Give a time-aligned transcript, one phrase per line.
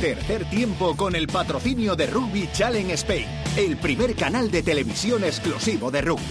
[0.00, 5.90] Tercer tiempo con el patrocinio de Rugby Challenge Spain, el primer canal de televisión exclusivo
[5.90, 6.22] de rugby.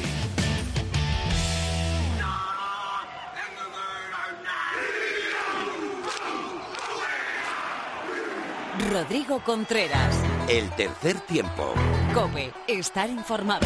[8.91, 10.15] Rodrigo Contreras.
[10.47, 11.73] El tercer tiempo.
[12.13, 13.65] Cope, estar informado.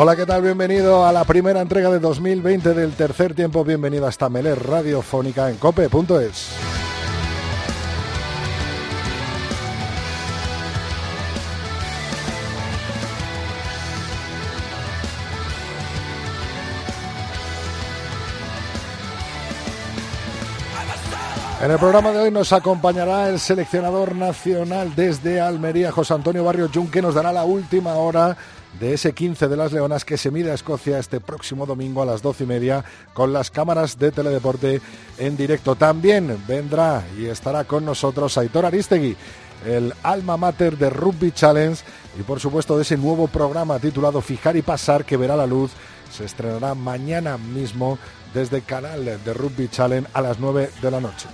[0.00, 0.42] Hola, ¿qué tal?
[0.42, 3.64] Bienvenido a la primera entrega de 2020 del tercer tiempo.
[3.64, 6.52] Bienvenido a esta Meler Radiofónica en cope.es.
[21.60, 26.70] En el programa de hoy nos acompañará el seleccionador nacional desde Almería, José Antonio Barrio
[26.72, 28.36] Jun, que nos dará la última hora
[28.80, 32.06] de ese 15 de las Leonas que se mide a Escocia este próximo domingo a
[32.06, 34.80] las 12 y media con las cámaras de Teledeporte
[35.18, 35.74] en directo.
[35.74, 39.16] También vendrá y estará con nosotros Aitor Aristegui,
[39.66, 41.82] el alma mater de Rugby Challenge
[42.18, 45.72] y por supuesto de ese nuevo programa titulado Fijar y Pasar que verá la luz.
[46.12, 47.98] Se estrenará mañana mismo
[48.32, 51.28] desde canal de Rugby Challenge a las 9 de la noche.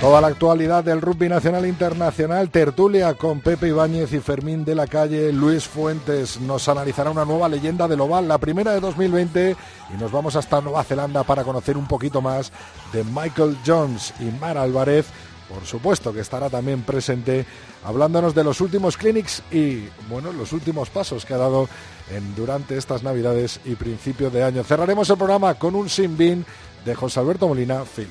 [0.00, 4.74] Toda la actualidad del rugby nacional e internacional, tertulia con Pepe Ibáñez y Fermín de
[4.74, 9.56] la Calle, Luis Fuentes nos analizará una nueva leyenda del oval, la primera de 2020,
[9.94, 12.52] y nos vamos hasta Nueva Zelanda para conocer un poquito más
[12.92, 15.06] de Michael Jones y Mar Álvarez.
[15.48, 17.46] Por supuesto que estará también presente
[17.82, 21.70] hablándonos de los últimos clinics y, bueno, los últimos pasos que ha dado
[22.10, 24.62] en, durante estas Navidades y principio de año.
[24.62, 26.44] Cerraremos el programa con un sin bin
[26.84, 28.08] de José Alberto Molina, Phil.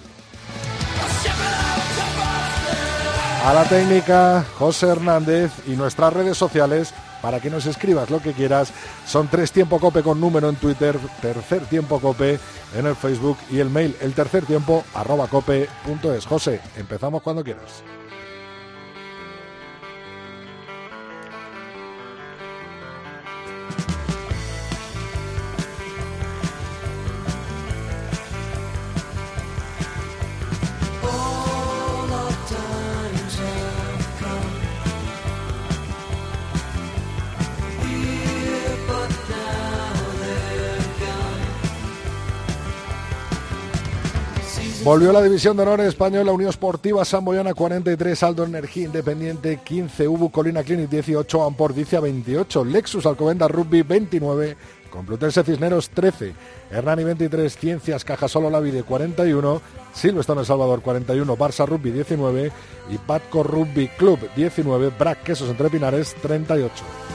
[3.46, 8.34] A la técnica, José Hernández y nuestras redes sociales para que nos escribas lo que
[8.34, 8.74] quieras.
[9.06, 12.40] Son tres tiempo cope con número en Twitter, tercer tiempo cope
[12.76, 16.26] en el Facebook y el mail el tercer tiempo arroba cope punto es.
[16.26, 17.84] José, empezamos cuando quieras.
[44.86, 50.30] Volvió la división de honor española Unión Esportiva Samboyana 43, Aldo Energía Independiente 15, Ubu
[50.30, 54.56] Colina Clinic 18, Ampordicia 28, Lexus Alcobenda Rugby 29,
[54.92, 56.36] Complutense Cisneros 13,
[56.70, 59.60] Hernani 23, Ciencias Cajasolo Lavide 41,
[59.92, 62.52] Silvestre El Salvador 41, Barça Rugby 19
[62.92, 67.15] y Patco Rugby Club 19, Brac Quesos Entre Pinares 38.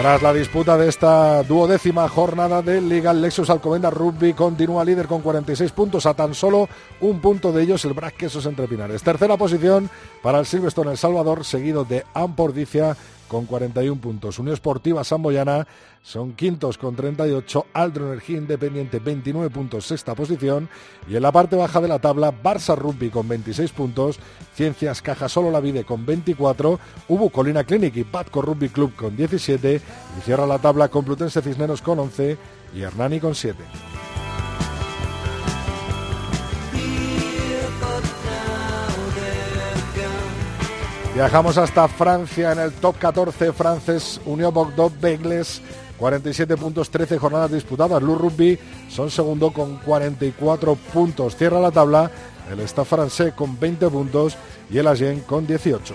[0.00, 5.06] Tras la disputa de esta duodécima jornada de Liga, el Lexus Alcomenda Rugby continúa líder
[5.06, 6.70] con 46 puntos, a tan solo
[7.02, 8.66] un punto de ellos el Brac Quesos Entre.
[8.66, 9.90] Tercera posición
[10.22, 12.96] para el Silverstone El Salvador, seguido de Ampordicia
[13.30, 14.40] con 41 puntos.
[14.40, 15.68] Unión Esportiva Samboyana
[16.02, 20.68] son quintos con 38, Aldro Energía Independiente 29 puntos, sexta posición.
[21.08, 24.18] Y en la parte baja de la tabla, Barça Rugby con 26 puntos,
[24.54, 29.16] Ciencias Caja Solo La Vide con 24, Ubu Colina Clinic y Patco Rugby Club con
[29.16, 29.76] 17.
[30.18, 32.36] Y cierra la tabla Complutense Cisneros con 11
[32.74, 33.89] y Hernani con 7.
[41.14, 45.60] Viajamos hasta Francia en el top 14 francés, Unión Bordeaux Begles,
[45.98, 48.00] 47 puntos, 13 jornadas disputadas.
[48.00, 51.36] Lou Rugby son segundo con 44 puntos.
[51.36, 52.10] Cierra la tabla
[52.50, 54.36] el Stade francés con 20 puntos
[54.70, 55.94] y el Agen con 18.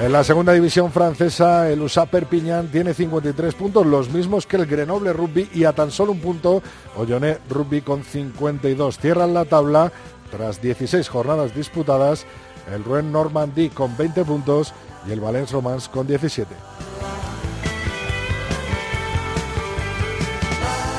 [0.00, 4.66] En la segunda división francesa, el USA Perpignan tiene 53 puntos, los mismos que el
[4.66, 6.62] Grenoble Rugby y a tan solo un punto
[6.96, 8.98] Olloné Rugby con 52.
[8.98, 9.90] Cierran la tabla
[10.30, 12.26] tras 16 jornadas disputadas
[12.72, 14.74] el Rouen Normandie con 20 puntos
[15.08, 16.54] y el Valence Romans con 17.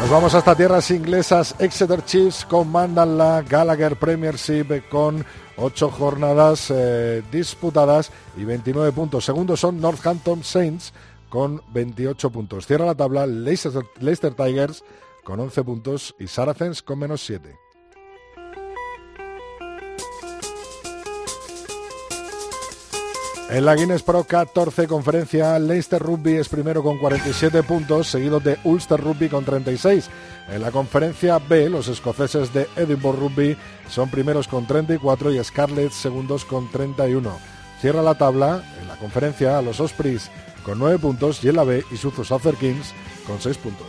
[0.02, 1.54] Nos vamos hasta tierras inglesas.
[1.60, 5.24] Exeter Chiefs comandan la Gallagher Premiership con
[5.58, 9.26] 8 jornadas eh, disputadas y 29 puntos.
[9.26, 10.94] Segundo son Northampton Saints
[11.30, 12.68] con 28 puntos.
[12.68, 14.84] Cierra la tabla Leicester, Leicester Tigers
[15.24, 17.68] con 11 puntos y Saracens con menos 7.
[23.50, 28.58] En la Guinness Pro 14 conferencia, Leicester Rugby es primero con 47 puntos, seguido de
[28.66, 30.10] Ulster Rugby con 36.
[30.50, 33.58] En la conferencia B, los escoceses de Edinburgh Rugby
[33.90, 37.38] son primeros con 34 y Scarlett segundos con 31.
[37.82, 40.32] Cierra la tabla en la conferencia a los Ospreys
[40.64, 42.94] con 9 puntos y en la B Isuzu Souther Kings
[43.26, 43.88] con 6 puntos.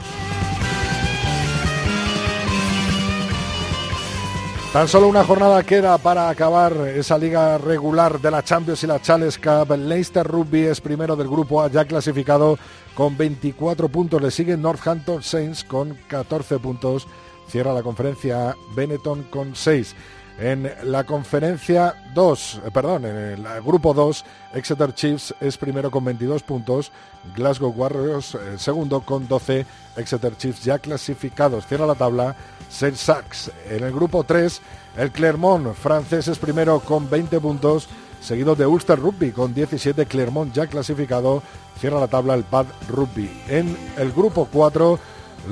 [4.73, 9.00] Tan solo una jornada queda para acabar esa liga regular de la Champions y la
[9.00, 9.75] Challenge Cup.
[9.75, 12.59] Leicester Rugby es primero del grupo A, ya clasificado
[12.94, 14.20] con 24 puntos.
[14.20, 17.09] Le sigue Northampton Saints con 14 puntos.
[17.49, 19.97] Cierra la conferencia Benetton con 6.
[20.38, 24.25] En la conferencia 2, eh, perdón, en el grupo 2,
[24.55, 26.93] Exeter Chiefs es primero con 22 puntos,
[27.35, 29.67] Glasgow Warriors eh, segundo con 12,
[29.97, 31.67] Exeter Chiefs ya clasificados.
[31.67, 32.37] Cierra la tabla,
[32.69, 33.50] Sachs.
[33.69, 34.61] En el grupo 3,
[34.99, 37.88] el Clermont francés es primero con 20 puntos,
[38.20, 41.43] seguido de Ulster Rugby con 17, Clermont ya clasificado.
[41.81, 43.31] Cierra la tabla el Pad Rugby.
[43.49, 44.99] En el grupo 4,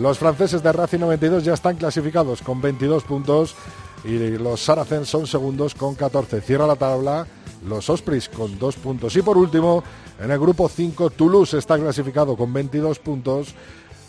[0.01, 3.55] los franceses de Racing 92 ya están clasificados con 22 puntos
[4.05, 6.41] y los Saracens son segundos con 14.
[6.41, 7.27] Cierra la tabla
[7.67, 9.17] los Ospreys con 2 puntos.
[9.17, 9.83] Y por último,
[10.21, 13.55] en el grupo 5, Toulouse está clasificado con 22 puntos.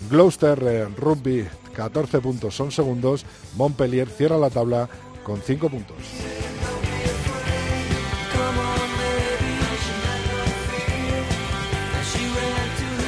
[0.10, 3.26] Gloucester eh, Rugby 14 puntos son segundos.
[3.56, 4.90] Montpellier cierra la tabla
[5.24, 5.98] con 5 puntos.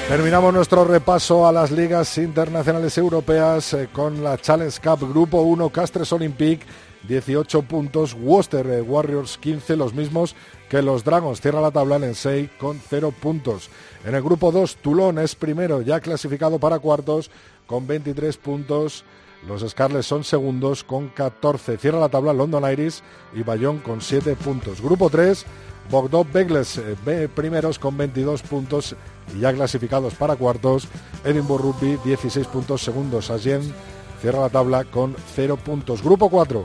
[0.07, 5.69] Terminamos nuestro repaso a las ligas internacionales europeas eh, con la Challenge Cup Grupo 1
[5.69, 6.65] Castres Olympique
[7.07, 10.35] 18 puntos, Worcester eh, Warriors 15, los mismos
[10.69, 11.41] que los Dragons.
[11.41, 13.69] Cierra la tabla en 6 con 0 puntos.
[14.05, 17.29] En el grupo 2, Toulon es primero, ya clasificado para cuartos
[17.67, 19.03] con 23 puntos.
[19.47, 21.77] Los Scarlets son segundos con 14.
[21.77, 23.03] Cierra la tabla London Iris
[23.33, 24.81] y Bayonne con 7 puntos.
[24.81, 25.45] Grupo 3,
[25.89, 28.95] Bogdov Begles eh, primeros con 22 puntos
[29.35, 30.87] y ya clasificados para cuartos.
[31.25, 33.29] Edinburgh Rugby 16 puntos segundos.
[33.29, 33.61] Agen
[34.21, 36.01] cierra la tabla con 0 puntos.
[36.03, 36.63] Grupo 4.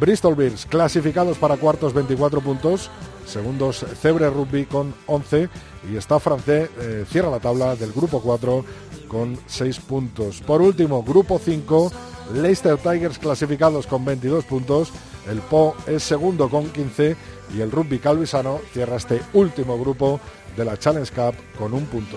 [0.00, 2.90] Bristol Bears clasificados para cuartos 24 puntos.
[3.26, 5.48] Segundos Cebre Rugby con 11
[5.90, 8.64] y está francés eh, cierra la tabla del grupo 4
[9.08, 10.40] con 6 puntos.
[10.40, 11.92] Por último, grupo 5,
[12.34, 14.92] Leicester Tigers clasificados con 22 puntos.
[15.30, 17.16] El Po es segundo con 15
[17.56, 20.20] y el Rugby Calvisano cierra este último grupo
[20.56, 22.16] de la Challenge Cup con un punto.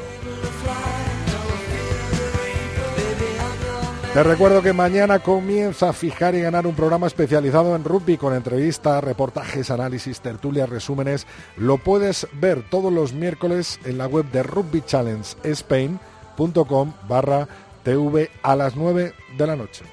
[4.17, 8.33] Te recuerdo que mañana comienza a fijar y ganar un programa especializado en rugby con
[8.33, 11.27] entrevistas, reportajes, análisis, tertulias, resúmenes.
[11.55, 17.47] Lo puedes ver todos los miércoles en la web de rugbychallenge.spain.com barra
[17.83, 19.85] TV a las 9 de la noche.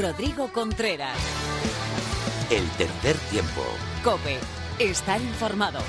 [0.00, 1.18] Rodrigo Contreras.
[2.48, 3.62] El tercer tiempo.
[4.04, 4.38] Cope.
[4.78, 5.80] Estar informado.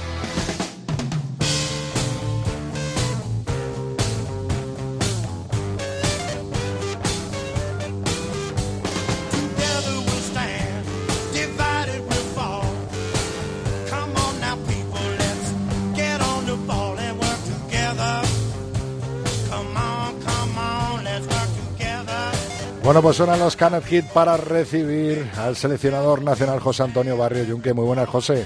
[22.86, 27.74] Bueno, pues suenan los Canet Hit para recibir al seleccionador nacional José Antonio Barrio Yunque.
[27.74, 28.45] Muy buenas, José.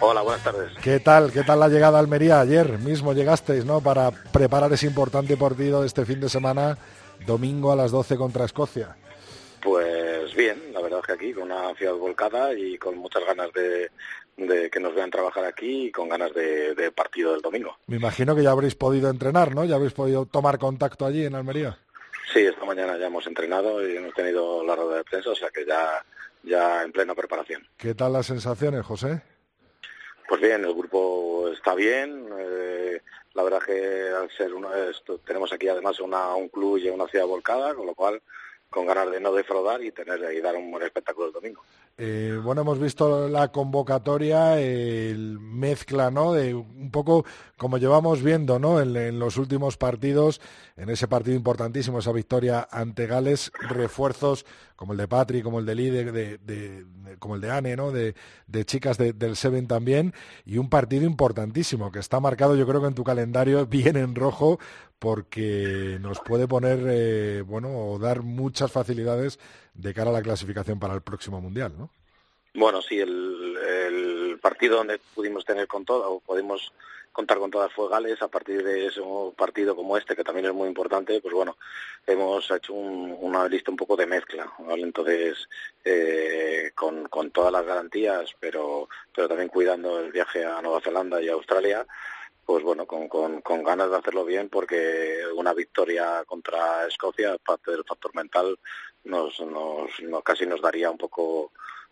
[0.00, 0.72] Hola, buenas tardes.
[0.82, 1.30] ¿Qué tal?
[1.30, 2.40] ¿Qué tal la llegada a Almería?
[2.40, 3.82] Ayer mismo llegasteis, ¿no?
[3.82, 6.78] Para preparar ese importante partido de este fin de semana,
[7.26, 8.96] domingo a las 12 contra Escocia.
[9.60, 13.50] Pues bien, la verdad es que aquí, con una ciudad volcada y con muchas ganas
[13.52, 17.76] de, que nos vean trabajar aquí y con ganas de, de partido del domingo.
[17.88, 19.66] Me imagino que ya habréis podido entrenar, ¿no?
[19.66, 21.76] Ya habréis podido tomar contacto allí en Almería.
[22.36, 25.48] Sí, esta mañana ya hemos entrenado y hemos tenido la rueda de prensa, o sea
[25.48, 26.04] que ya,
[26.42, 27.66] ya en plena preparación.
[27.78, 29.22] ¿Qué tal las sensaciones, José?
[30.28, 32.28] Pues bien, el grupo está bien.
[32.38, 33.00] Eh,
[33.32, 37.06] la verdad que al ser uno, esto, tenemos aquí además una, un club y una
[37.06, 38.20] ciudad volcada, con lo cual
[38.70, 41.62] con ganas de no defraudar y tener y dar un buen espectáculo el domingo.
[41.98, 46.34] Eh, bueno, hemos visto la convocatoria, el mezcla, ¿no?
[46.34, 47.24] De un poco
[47.56, 48.80] como llevamos viendo, ¿no?
[48.82, 50.42] En, los últimos partidos,
[50.76, 54.44] en ese partido importantísimo, esa victoria ante Gales, refuerzos
[54.76, 56.86] como el de Patri, como el de líder, de,
[57.18, 57.90] como el de Ane, ¿no?
[57.92, 58.14] De,
[58.66, 60.12] chicas del Seven también,
[60.44, 64.14] y un partido importantísimo que está marcado, yo creo que en tu calendario bien en
[64.14, 64.58] rojo,
[64.98, 69.38] porque nos puede poner, eh, bueno, o dar muchas facilidades
[69.74, 71.90] de cara a la clasificación para el próximo mundial, ¿no?
[72.54, 76.72] Bueno, sí, el, partido donde pudimos tener con todo, o pudimos
[77.10, 79.00] contar con todas Fuegales a partir de ese
[79.36, 81.56] partido como este que también es muy importante pues bueno
[82.06, 85.48] hemos hecho una lista un poco de mezcla entonces
[85.82, 91.20] eh, con, con todas las garantías pero pero también cuidando el viaje a Nueva Zelanda
[91.22, 91.86] y a Australia
[92.46, 97.72] pues bueno, con, con, con, ganas de hacerlo bien porque una victoria contra Escocia, parte
[97.72, 98.56] del factor mental,
[99.02, 99.90] nos, nos,
[100.24, 101.50] casi nos daría un poco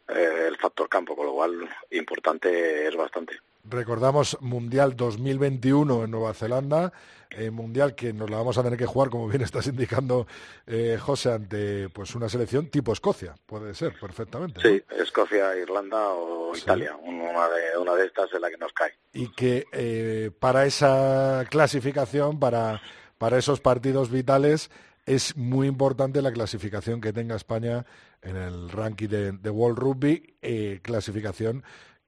[0.08, 3.40] eh, el factor campo, con lo cual importante es bastante.
[3.66, 6.92] Recordamos Mundial 2021 en Nueva Zelanda,
[7.30, 10.26] eh, Mundial que nos la vamos a tener que jugar, como bien estás indicando,
[10.66, 14.60] eh, José, ante pues una selección tipo Escocia, puede ser, perfectamente.
[14.60, 18.92] Sí, Escocia, Irlanda o Italia, una de, una de estas es la que nos cae.
[19.14, 22.82] Y que eh, para esa clasificación, para,
[23.16, 24.70] para esos partidos vitales,
[25.06, 27.86] es muy importante la clasificación que tenga España
[28.20, 31.62] en el ranking de, de World Rugby, clasificación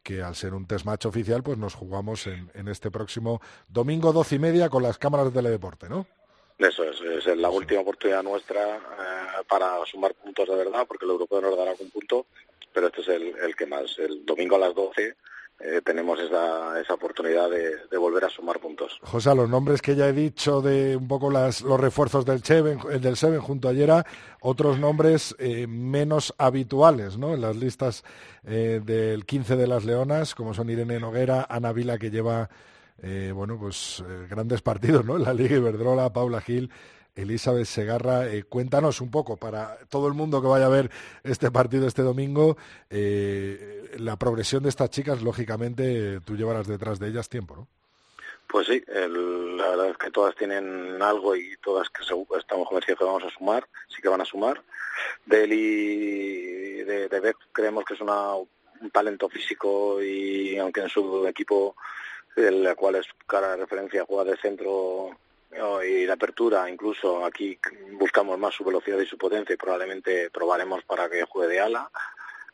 [0.06, 4.12] que al ser un test match oficial, pues nos jugamos en, en este próximo domingo
[4.12, 6.06] doce y media con las cámaras de teledeporte, ¿no?
[6.58, 11.10] Eso es, es la última oportunidad nuestra eh, para sumar puntos de verdad, porque el
[11.10, 12.26] europeo nos dará algún punto,
[12.72, 13.98] pero este es el, el que más.
[13.98, 15.16] El domingo a las 12
[15.58, 18.98] eh, tenemos esa, esa oportunidad de, volver a sumar puntos.
[19.02, 22.78] José, los nombres que ya he dicho de un poco las, los refuerzos del Seven,
[23.00, 24.04] del Seven junto a Yera,
[24.40, 27.32] otros nombres eh, menos habituales ¿no?
[27.32, 28.04] en las listas
[28.44, 32.48] eh, del 15 de las Leonas, como son Irene Noguera, Ana Vila, que lleva
[33.34, 35.16] bueno, pues grandes partidos ¿no?
[35.16, 36.70] en la Liga Iberdrola, Paula Gil,
[37.16, 40.90] Elizabeth Segarra, eh, cuéntanos un poco para todo el mundo que vaya a ver
[41.24, 42.56] este partido este domingo,
[42.90, 47.68] eh, la progresión de estas chicas, lógicamente tú llevarás detrás de ellas tiempo, ¿no?
[48.48, 53.04] Pues sí, la verdad es que todas tienen algo y todas que estamos convencidos que
[53.04, 54.62] vamos a sumar, sí que van a sumar.
[55.24, 61.26] Deli de, de Beck creemos que es una, un talento físico y aunque en su
[61.26, 61.76] equipo,
[62.36, 65.10] el cual es cara de referencia, juega de centro
[65.86, 67.58] y la apertura, incluso aquí
[67.92, 71.90] buscamos más su velocidad y su potencia y probablemente probaremos para que juegue de ala.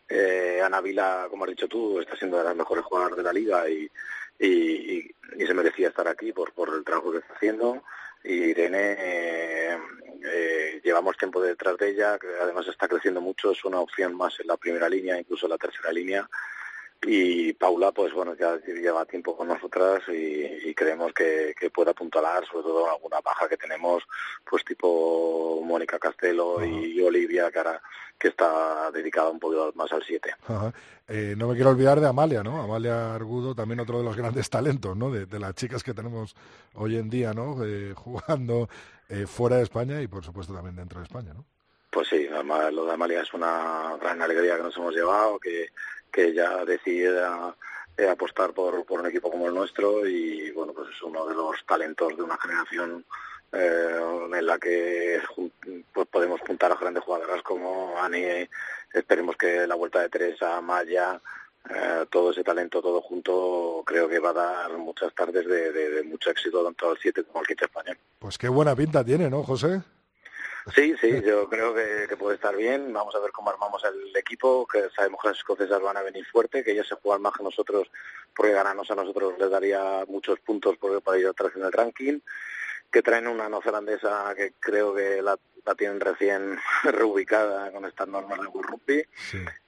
[0.09, 3.33] Eh, Ana Vila, como has dicho tú, está siendo de las mejores jugadoras de la
[3.33, 3.91] liga y,
[4.39, 7.83] y, se merecía estar aquí por, por el trabajo que está haciendo.
[8.23, 9.79] Y Irene, eh,
[10.25, 14.39] eh, llevamos tiempo detrás de ella, que además está creciendo mucho, es una opción más
[14.39, 16.29] en la primera línea, incluso en la tercera línea
[17.05, 22.47] y Paula, pues bueno, ya lleva tiempo con nosotras y, creemos que, que, puede apuntalar,
[22.47, 24.03] sobre todo alguna baja que tenemos,
[24.49, 27.83] pues tipo Mónica Castelo y Olivia, que ahora
[28.23, 30.33] que está dedicada un poquito más al 7.
[31.09, 32.63] Eh, no me quiero olvidar de Amalia, ¿no?
[32.63, 35.11] Amalia Argudo, también otro de los grandes talentos, ¿no?
[35.11, 36.37] De, las chicas que tenemos
[36.75, 37.65] hoy en día, ¿no?
[37.65, 38.69] Eh, jugando
[39.09, 41.45] eh, fuera de España y, por supuesto, también dentro de España, ¿no?
[41.91, 45.71] Pues sí, lo de Amalia es una gran alegría que nos hemos llevado, que
[46.13, 47.55] que ella decidiera
[47.97, 51.35] eh, apostar por, por un equipo como el nuestro y bueno pues es uno de
[51.35, 53.05] los talentos de una generación
[53.53, 54.01] eh,
[54.35, 55.21] en la que
[55.93, 58.49] pues podemos juntar a grandes jugadoras como Ani
[58.93, 61.21] esperemos que la vuelta de Teresa Maya
[61.69, 66.03] eh, todo ese talento todo junto creo que va a dar muchas tardes de, de,
[66.03, 67.99] mucho éxito tanto al 7 como al 15 español.
[68.19, 69.83] Pues qué buena pinta tiene no José
[70.75, 72.93] Sí, sí, yo creo que, puede estar bien.
[72.93, 76.25] Vamos a ver cómo armamos el equipo, que sabemos que las escocesas van a venir
[76.27, 77.91] fuerte, que ellas se juegan más que nosotros,
[78.35, 82.21] porque ganarnos a nosotros les daría muchos puntos para ir atrás en el ranking,
[82.91, 85.37] que traen una neozelandesa que creo que la,
[85.77, 89.05] tienen recién reubicada con estas normas de Rugby.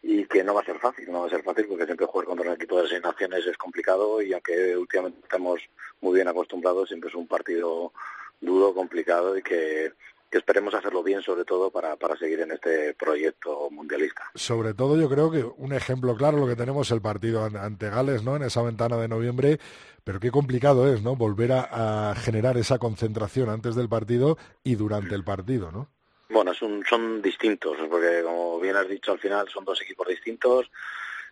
[0.02, 2.26] Y que no va a ser fácil, no va a ser fácil porque siempre jugar
[2.26, 5.60] contra un equipo de seis naciones es complicado y aunque últimamente estamos
[6.00, 7.92] muy bien acostumbrados, siempre es un partido
[8.40, 9.92] duro, complicado y que
[10.34, 14.32] que esperemos hacerlo bien, sobre todo para, para seguir en este proyecto mundialista.
[14.34, 18.24] Sobre todo, yo creo que un ejemplo claro lo que tenemos el partido ante Gales,
[18.24, 18.34] ¿no?
[18.34, 19.60] En esa ventana de noviembre,
[20.02, 21.14] pero qué complicado es, ¿no?
[21.14, 25.88] Volver a, generar esa concentración antes del partido y durante el partido, ¿no?
[26.30, 30.68] Bueno, son distintos, porque como bien has dicho al final, son dos equipos distintos.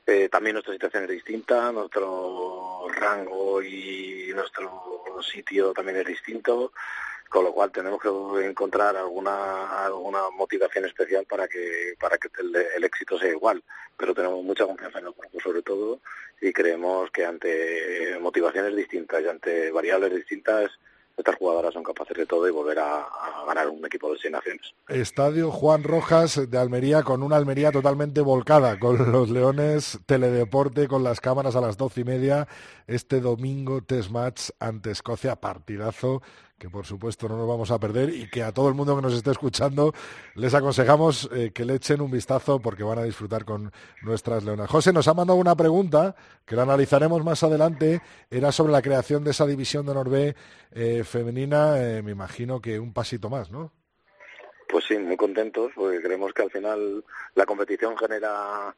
[0.07, 4.71] Eh, también nuestra situación es distinta, nuestro rango y nuestro
[5.23, 6.73] sitio también es distinto
[7.33, 12.85] con lo cual tenemos que encontrar alguna alguna motivación especial para que para que el,
[12.85, 13.63] éxito sea igual
[13.97, 16.01] pero tenemos mucha confianza en el grupo sobre todo
[16.43, 20.71] y creemos que ante motivaciones distintas y ante variables distintas
[21.17, 23.07] estas jugadoras son capaces de todo y volver a,
[23.47, 24.75] ganar un equipo de seis naciones.
[24.89, 31.05] Estadio Juan Rojas de Almería con una Almería totalmente volcada, con los Leones Teledeporte, con
[31.05, 32.49] las cámaras a las doce y media,
[32.87, 36.23] este domingo test match ante Escocia, partidazo
[36.63, 39.03] que por supuesto no nos vamos a perder y que a todo el mundo que
[39.03, 39.93] nos esté escuchando
[40.37, 44.71] les aconsejamos eh, que le echen un vistazo porque van a disfrutar con nuestras leonas.
[44.71, 46.15] José nos ha mandado una pregunta
[46.47, 48.01] que la analizaremos más adelante,
[48.31, 50.37] era sobre la creación de esa división de Norvé
[50.71, 53.73] eh, femenina, eh, me imagino que un pasito más, ¿no?
[54.69, 57.05] Pues sí, muy contentos porque creemos que al final
[57.35, 58.77] la competición genera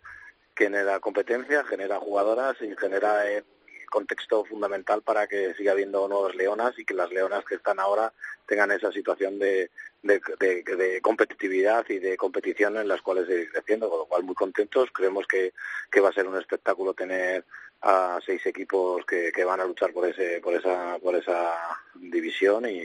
[0.57, 3.31] genera competencia, genera jugadoras y genera
[3.95, 8.13] contexto fundamental para que siga habiendo nuevas leonas y que las leonas que están ahora
[8.45, 9.71] tengan esa situación de,
[10.03, 14.91] de, competitividad y de competición en las cuales seguir creciendo, con lo cual muy contentos.
[14.93, 15.53] Creemos que,
[15.93, 17.45] que va a ser un espectáculo tener
[17.83, 21.55] a seis equipos que, que van a luchar por ese por esa por esa
[21.95, 22.81] división y,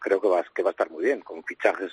[0.00, 1.92] creo que va, que va a estar muy bien con fichajes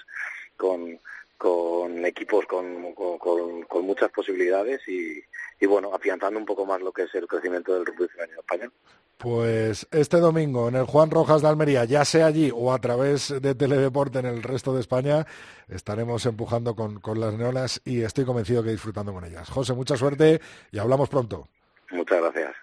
[0.57, 0.99] con
[1.37, 5.23] con equipos con, con, con muchas posibilidades y,
[5.63, 8.73] y bueno, afianzando un poco más lo que es el crecimiento del rugby femenino español.
[9.17, 13.33] Pues este domingo en el Juan Rojas de Almería, ya sea allí o a través
[13.41, 15.25] de Teledeporte en el resto de España,
[15.69, 19.49] estaremos empujando con, con las neonas y estoy convencido que disfrutando con ellas.
[19.49, 21.47] José, mucha suerte y hablamos pronto.
[21.91, 22.53] Muchas gracias.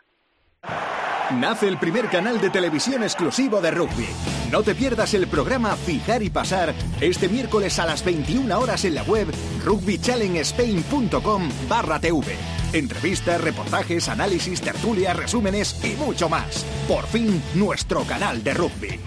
[1.40, 4.08] Nace el primer canal de televisión exclusivo de rugby.
[4.52, 8.94] No te pierdas el programa Fijar y Pasar este miércoles a las 21 horas en
[8.94, 9.28] la web
[9.64, 12.59] rugbychallengespain.com barra TV.
[12.72, 16.64] Entrevistas, reportajes, análisis, tertulias, resúmenes y mucho más.
[16.86, 19.00] Por fin, nuestro canal de rugby.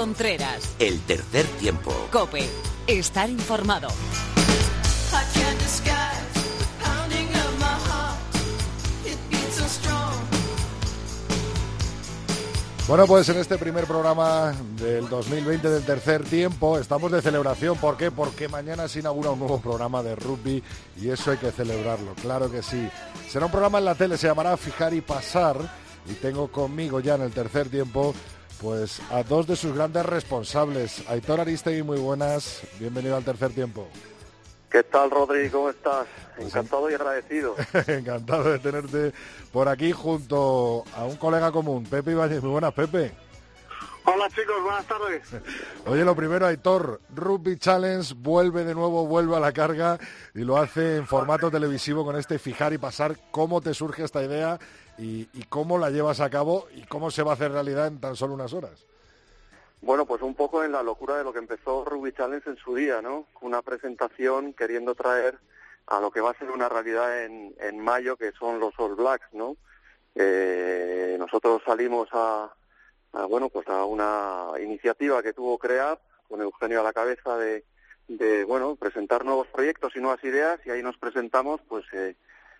[0.00, 0.76] Contreras.
[0.78, 1.92] El tercer tiempo.
[2.10, 2.48] Cope.
[2.86, 3.88] Estar informado.
[12.88, 17.76] Bueno, pues en este primer programa del 2020 del tercer tiempo estamos de celebración.
[17.76, 18.10] ¿Por qué?
[18.10, 20.62] Porque mañana se inaugura un nuevo programa de rugby
[20.98, 22.88] y eso hay que celebrarlo, claro que sí.
[23.28, 25.58] Será un programa en la tele, se llamará Fijar y Pasar
[26.06, 28.14] y tengo conmigo ya en el tercer tiempo
[28.60, 31.08] pues a dos de sus grandes responsables.
[31.08, 32.62] Aitor Aristegui, muy buenas.
[32.78, 33.88] Bienvenido al tercer tiempo.
[34.70, 35.48] ¿Qué tal, Rodri?
[35.50, 36.06] ¿Cómo estás?
[36.36, 37.56] Pues Encantado y agradecido.
[37.86, 39.12] Encantado de tenerte
[39.52, 42.42] por aquí junto a un colega común, Pepe Ibáñez.
[42.42, 43.12] Muy buenas, Pepe.
[44.04, 45.22] Hola chicos, buenas tardes.
[45.86, 49.98] Oye, lo primero, Aitor, Rugby Challenge vuelve de nuevo, vuelve a la carga
[50.34, 53.16] y lo hace en formato televisivo con este fijar y pasar.
[53.30, 54.58] ¿Cómo te surge esta idea
[55.00, 58.16] y, cómo la llevas a cabo y cómo se va a hacer realidad en tan
[58.16, 58.86] solo unas horas.
[59.80, 62.74] Bueno, pues un poco en la locura de lo que empezó Rugby Challenge en su
[62.74, 63.26] día, ¿no?
[63.40, 65.38] Una presentación queriendo traer
[65.86, 68.94] a lo que va a ser una realidad en, en mayo, que son los All
[68.94, 69.56] Blacks, ¿no?
[70.14, 72.52] Eh, nosotros salimos a,
[73.28, 77.64] bueno, pues a una iniciativa que tuvo CREAP, con Eugenio a la cabeza de,
[78.08, 82.16] de, bueno, presentar nuevos proyectos y nuevas ideas, y ahí nos presentamos, pues, eh,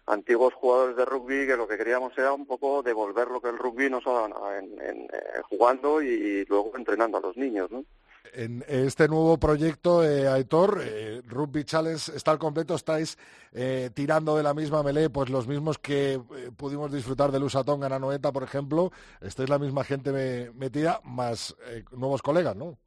[0.07, 3.59] antiguos jugadores de rugby que lo que queríamos era un poco devolver lo que el
[3.59, 7.85] rugby nos ha dado en, eh, jugando y, luego entrenando a los niños, ¿no?
[8.33, 13.19] En este nuevo proyecto, eh, Aitor, eh, Rugby Challenge está al completo, estáis
[13.53, 16.21] eh, tirando de la misma melee, pues los mismos que
[16.57, 21.57] pudimos disfrutar de Lusatón en Anoeta, por ejemplo, estáis la misma gente metida, más
[21.91, 22.79] nuevos colegas, ¿no?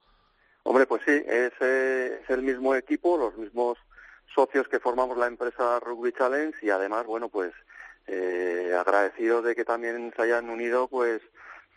[0.63, 3.77] Hombre, pues sí, es, es el mismo equipo, los mismos
[4.33, 7.53] socios que formamos la empresa Rugby Challenge y además, bueno, pues
[8.07, 11.21] eh, agradecidos de que también se hayan unido, pues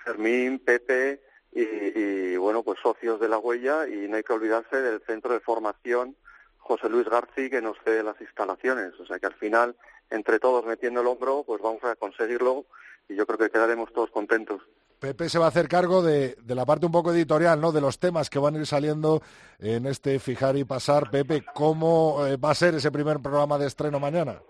[0.04, 1.20] Fermín, Pepe
[1.52, 5.40] y, bueno, pues socios de la huella y no hay que olvidarse del centro de
[5.40, 6.16] formación
[6.58, 8.92] José Luis García que nos cede las instalaciones.
[9.00, 9.76] O sea que al final,
[10.10, 12.66] entre todos metiendo el hombro, pues vamos a conseguirlo
[13.08, 14.62] y yo creo que quedaremos todos contentos.
[14.98, 17.70] Pepe se va a hacer cargo de, la parte un poco editorial, ¿no?
[17.70, 19.22] De los temas que van a ir saliendo
[19.58, 21.10] en este Fijar y Pasar.
[21.10, 24.40] Pepe, ¿cómo eh, va a ser ese primer programa de estreno mañana?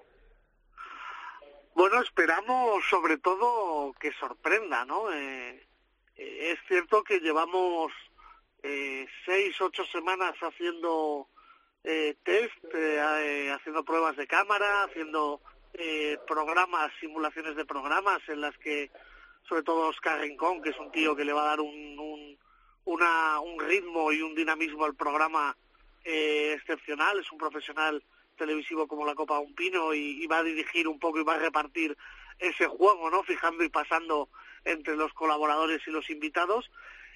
[1.74, 5.12] Bueno, esperamos sobre todo que sorprenda, ¿no?
[5.12, 5.66] Eh,
[6.16, 7.92] eh, es cierto que llevamos
[9.24, 11.28] seis, ocho semanas haciendo
[11.84, 12.64] test,
[13.54, 15.40] haciendo pruebas de cámara, haciendo
[16.26, 18.90] programas, simulaciones de programas en las que
[19.48, 22.38] sobre todo Oscar Rincón, que es un tío que le va a dar un, un,
[22.84, 25.56] una, un ritmo y un dinamismo al programa
[26.04, 28.02] eh, excepcional, es un profesional
[28.36, 31.38] televisivo como la Copa Un Pino y, va a dirigir un poco y va a
[31.38, 31.96] repartir
[32.38, 33.22] ese juego, ¿no?
[33.24, 34.28] Fijando y pasando
[34.64, 36.70] entre los colaboradores y los invitados.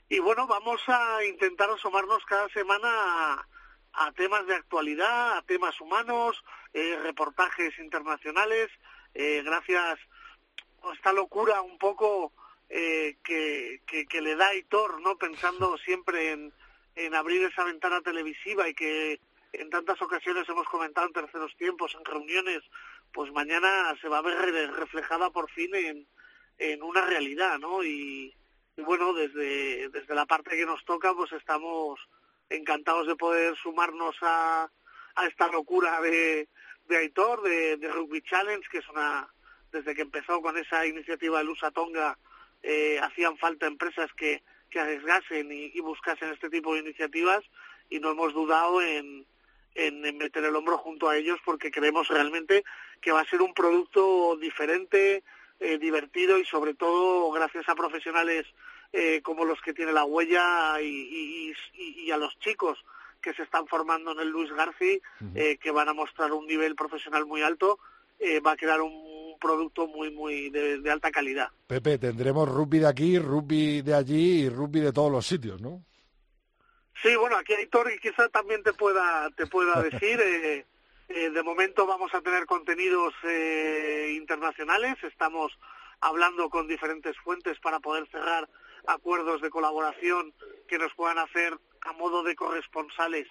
[0.09, 3.47] Y bueno, vamos a intentar asomarnos cada semana
[3.93, 8.71] a temas de actualidad, a temas humanos, eh, reportajes internacionales,
[9.15, 9.99] eh, gracias
[10.95, 12.33] esta locura un poco
[12.69, 15.17] eh, que, que, le da Aitor, ¿no?
[15.17, 16.53] Pensando siempre en,
[16.95, 19.21] en abrir esa ventana televisiva y que
[19.53, 22.63] en tantas ocasiones hemos comentado en terceros tiempos, en reuniones,
[23.13, 24.37] pues mañana se va a ver
[24.73, 26.07] reflejada por fin en,
[26.59, 27.83] en una realidad, ¿no?
[27.83, 28.35] Y,
[28.77, 32.01] bueno, desde, desde la parte que nos toca, pues estamos
[32.49, 34.71] encantados de poder sumarnos a,
[35.17, 36.49] a esta locura de,
[36.87, 39.29] de Aitor, de, de, Rugby Challenge, que es una,
[39.73, 42.19] desde que empezó con esa iniciativa de Lusa Tonga,
[42.63, 47.43] eh, hacían falta empresas que, que arriesgasen y, y, buscasen este tipo de iniciativas
[47.89, 49.27] y no hemos dudado en,
[49.75, 52.65] en, en, meter el hombro junto a ellos porque creemos realmente
[53.01, 55.23] que va a ser un producto diferente,
[55.59, 58.47] eh, divertido y sobre todo gracias a profesionales
[58.93, 61.55] eh, como los que tiene la huella y,
[62.11, 62.79] a los chicos
[63.23, 64.99] que se están formando en el Luis García,
[65.35, 67.79] eh, que van a mostrar un nivel profesional muy alto,
[68.45, 71.49] va a quedar un producto muy, muy de, alta calidad.
[71.67, 75.83] Pepe, tendremos rugby de aquí, rugby de allí y rugby de todos los sitios, ¿no?
[77.03, 80.21] Sí, bueno, aquí hay Tori, quizá también te pueda, te pueda decir.
[80.21, 80.65] Eh,
[81.09, 84.97] de momento vamos a tener contenidos eh, internacionales.
[85.03, 85.53] Estamos
[86.01, 88.49] hablando con diferentes fuentes para poder cerrar
[88.87, 90.33] acuerdos de colaboración
[90.69, 93.27] que nos puedan hacer a modo de corresponsales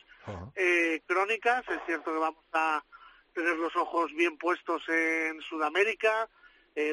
[0.55, 1.63] eh, crónicas.
[1.69, 2.83] Es cierto que vamos a
[3.33, 6.29] tener los ojos bien puestos en Sudamérica,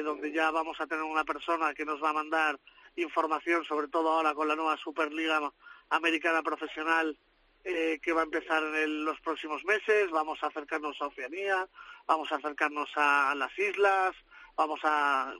[0.03, 2.59] donde ya vamos a tener una persona que nos va a mandar
[2.97, 5.51] información, sobre todo ahora con la nueva Superliga
[5.89, 7.17] Americana Profesional
[7.69, 10.09] eh, que va a empezar en los próximos meses.
[10.09, 11.67] Vamos a acercarnos a Oceanía,
[12.05, 14.15] vamos a acercarnos a, las islas,
[14.55, 15.33] vamos a,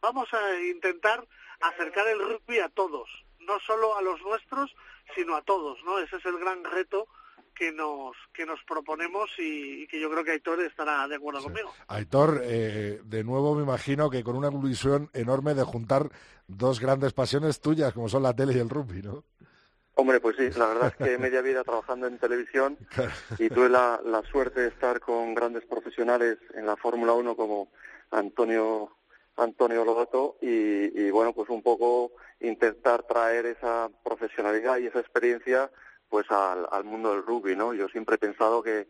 [0.00, 1.26] vamos a intentar
[1.60, 3.08] acercar el rugby a todos,
[3.40, 4.72] no solo a los nuestros,
[5.16, 5.98] sino a todos, ¿no?
[5.98, 7.08] Ese es el gran reto
[7.54, 11.72] que nos que nos proponemos y, que yo creo que Aitor estará de acuerdo conmigo.
[11.88, 16.10] Aitor, eh, de nuevo me imagino que con una ilusión enorme de juntar
[16.46, 19.24] dos grandes pasiones tuyas como son la tele y el rugby, ¿no?
[19.94, 22.78] Hombre, pues sí, la verdad es que media vida trabajando en televisión
[23.38, 27.68] y tuve la, la suerte de estar con grandes profesionales en la Fórmula 1 como
[28.10, 28.90] Antonio
[29.36, 35.70] Antonio Lobato y, y, bueno, pues un poco intentar traer esa profesionalidad y esa experiencia
[36.12, 37.72] pues al, al mundo del rugby, ¿no?
[37.72, 38.86] Yo siempre he pensado que,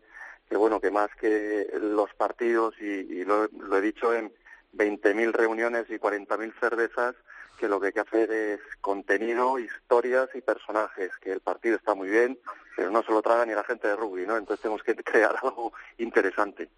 [0.51, 4.33] que bueno, que más que los partidos y, y lo, lo, he dicho en
[4.75, 7.15] 20.000 reuniones y 40.000 cervezas,
[7.63, 11.95] que lo que hay que hacer es contenido, historias y personajes, que el partido está
[11.95, 12.37] muy bien,
[12.77, 14.37] pero no se lo traga ni la gente de rugby, ¿no?
[14.37, 16.71] Entonces tenemos que crear algo interesante.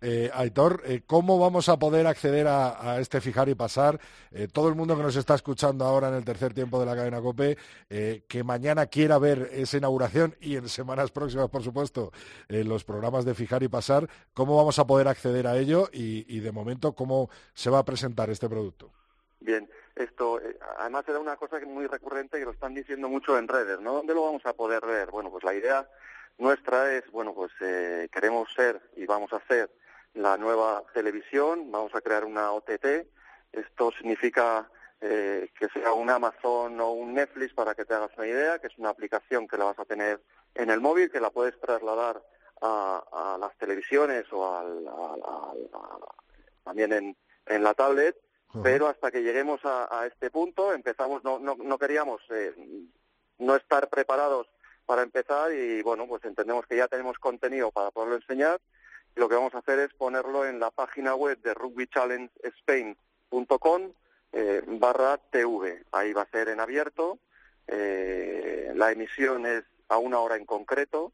[0.00, 4.00] Eh, Aitor, eh, ¿cómo vamos a poder acceder a, este fijar y pasar?
[4.30, 6.96] Eh, todo el mundo que nos está escuchando ahora en el tercer tiempo de la
[6.96, 7.58] cadena COPE,
[8.26, 12.12] que mañana quiera ver esa inauguración y en semanas próximas, por supuesto,
[12.48, 16.52] los programas de fijar y pasar, ¿cómo vamos a poder acceder a ello y de
[16.52, 18.90] momento cómo se va a presentar este producto?
[19.40, 19.68] Bien,
[19.98, 23.48] esto, eh, además era una cosa que muy recurrente que lo están diciendo mucho en
[23.48, 23.94] redes, ¿no?
[23.94, 25.10] ¿Dónde lo vamos a poder ver?
[25.10, 25.88] Bueno, pues la idea
[26.38, 29.70] nuestra es, bueno, pues eh, queremos ser y vamos a hacer
[30.14, 33.08] la nueva televisión, vamos a crear una OTT.
[33.52, 38.26] Esto significa eh, que sea un Amazon o un Netflix para que te hagas una
[38.28, 40.22] idea, que es una aplicación que la vas a tener
[40.54, 42.22] en el móvil, que la puedes trasladar
[42.60, 44.84] a, las televisiones o al,
[46.64, 48.16] también en, en la tablet
[48.62, 52.54] pero hasta que lleguemos a, este punto empezamos no no, no queríamos eh,
[53.38, 54.46] no estar preparados
[54.86, 58.58] para empezar y bueno pues entendemos que ya tenemos contenido para poderlo enseñar.
[59.14, 63.92] Y lo que vamos a hacer es ponerlo en la página web de rugbychallengespain.com
[64.32, 67.18] eh, barra tv ahí va a ser en abierto.
[67.66, 71.12] Eh, la emisión es a una hora en concreto.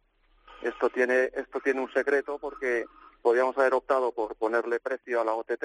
[0.62, 2.84] Esto tiene esto tiene un secreto porque
[3.22, 5.64] podríamos haber optado por ponerle precio a la OTT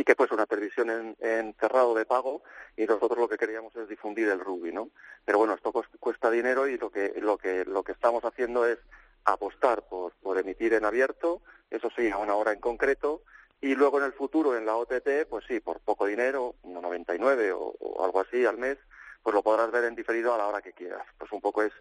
[0.00, 2.42] y que fuese una televisión en, cerrado de pago
[2.74, 4.88] y nosotros lo que queríamos es difundir el rugby, ¿no?
[5.26, 8.78] Pero bueno, esto cuesta dinero y lo que lo que lo que estamos haciendo es
[9.26, 13.22] apostar por, por emitir en abierto, eso sí, a una hora en concreto,
[13.60, 17.74] y luego en el futuro en la OTT, pues sí, por poco dinero, 1,99 o,
[17.78, 18.78] o algo así al mes,
[19.22, 21.06] pues lo podrás ver en diferido a la hora que quieras.
[21.18, 21.72] Pues un poco es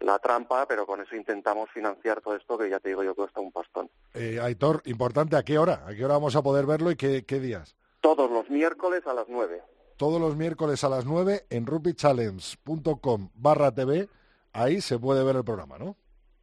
[0.00, 3.40] la trampa, pero con eso intentamos financiar todo esto que ya te digo yo cuesta
[3.40, 3.90] un pastón.
[4.14, 5.84] Eh, Aitor, importante, ¿a qué hora?
[5.86, 7.76] ¿A qué hora vamos a poder verlo y qué, días?
[8.00, 9.62] Todos los miércoles a las nueve.
[9.96, 14.08] Todos los miércoles a las nueve en rugbychallenge.com barra TV,
[14.52, 15.96] ahí se puede ver el programa, ¿no?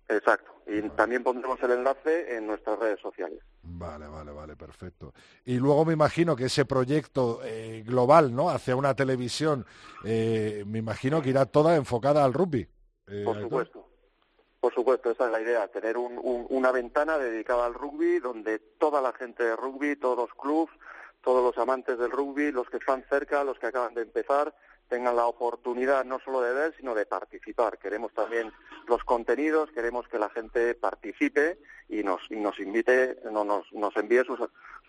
[0.07, 0.51] Exacto.
[0.71, 3.39] Y también pondremos el enlace en nuestras redes sociales.
[3.61, 5.13] Vale, vale, vale, perfecto.
[5.43, 8.49] Y luego me imagino que ese proyecto eh, global, ¿no?
[8.49, 9.65] Hacia una televisión,
[10.05, 12.65] eh, me imagino que irá toda enfocada al rugby.
[13.07, 13.85] Eh, Por supuesto.
[14.61, 19.11] Por supuesto, esa es la idea, tener una ventana dedicada al rugby donde toda la
[19.11, 20.71] gente de rugby, todos los clubs,
[21.23, 24.53] todos los amantes del rugby, los que están cerca, los que acaban de empezar,
[24.91, 27.79] tengan la oportunidad no solo de ver, sino de participar.
[27.79, 28.51] Queremos también
[28.87, 33.95] los contenidos, queremos que la gente participe y nos, y nos invite, no, nos, nos
[33.95, 34.37] envíe sus,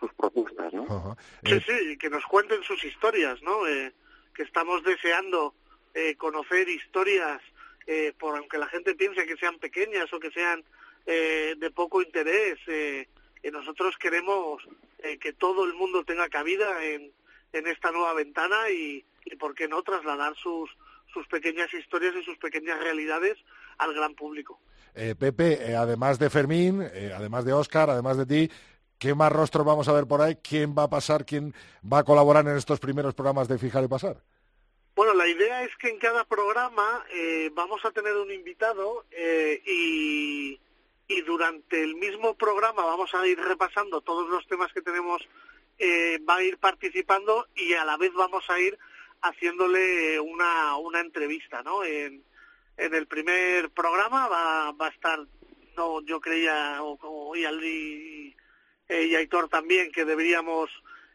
[0.01, 1.17] sus propuestas, ¿no?
[1.45, 3.65] Sí, eh, sí, que nos cuenten sus historias, ¿no?
[3.69, 3.93] Eh,
[4.35, 5.55] que estamos deseando
[5.95, 7.41] eh, conocer historias,
[7.87, 10.65] eh, por aunque la gente piense que sean pequeñas o que sean
[11.07, 13.07] eh, de poco interés, eh,
[13.53, 14.62] nosotros queremos
[15.21, 17.12] que todo el mundo tenga cabida en,
[17.53, 20.71] en esta nueva ventana y, y, ¿por qué no, trasladar sus,
[21.13, 23.39] sus pequeñas historias y sus pequeñas realidades
[23.79, 24.61] al gran público.
[25.19, 28.55] Pepe, además de Fermín, además de Óscar, además de ti,
[28.99, 30.37] ¿qué más rostros vamos a ver por ahí?
[30.37, 31.25] ¿Quién va a pasar?
[31.25, 31.53] ¿Quién
[31.91, 34.23] va a colaborar en estos primeros programas de Fijar y Pasar?
[34.95, 39.63] Bueno, la idea es que en cada programa eh, vamos a tener un invitado eh,
[39.67, 40.61] y,
[41.09, 45.27] y, durante el mismo programa vamos a ir repasando todos los temas que tenemos,
[45.79, 48.79] eh, va a ir participando y a la vez vamos a ir
[49.23, 51.85] haciéndole una, una entrevista, ¿no?
[51.85, 52.23] En,
[52.77, 55.21] en el primer programa va, va a estar,
[55.77, 58.37] no, yo creía, o, o y, y,
[58.89, 60.71] y Aitor también, que deberíamos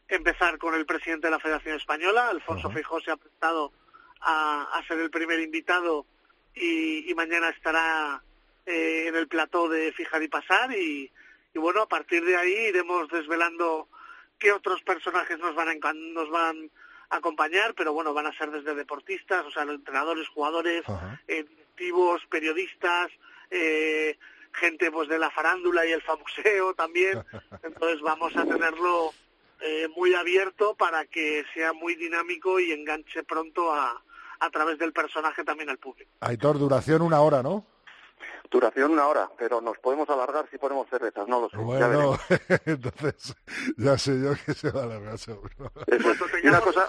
[0.08, 2.28] empezar con el presidente de la Federación Española.
[2.28, 3.72] Alfonso uh se ha prestado
[4.20, 6.06] a, ser el primer invitado
[6.54, 8.22] y, mañana estará
[8.66, 11.10] eh, en el plató de Fijar y Pasar y,
[11.54, 13.88] bueno, a partir de ahí iremos desvelando
[14.38, 16.68] qué otros personajes nos van a, nos van a
[17.10, 20.84] acompañar, pero bueno, van a ser desde deportistas, o sea, entrenadores, jugadores,
[21.26, 23.10] eh, directivos, periodistas,
[23.50, 24.18] eh,
[24.52, 27.24] gente pues de la farándula y el famuseo también.
[27.62, 29.12] Entonces vamos a tenerlo
[29.60, 34.02] eh, muy abierto para que sea muy dinámico y enganche pronto a,
[34.40, 36.10] a través del personaje también al público.
[36.20, 37.66] Aitor, duración una hora, ¿no?
[38.50, 41.58] Duración una hora, pero nos podemos alargar si ponemos cervezas, no lo sé.
[41.58, 42.18] Bueno,
[42.64, 43.36] entonces
[43.76, 45.72] ya sé yo que se va a alargar seguro.
[46.44, 46.88] una, cosa,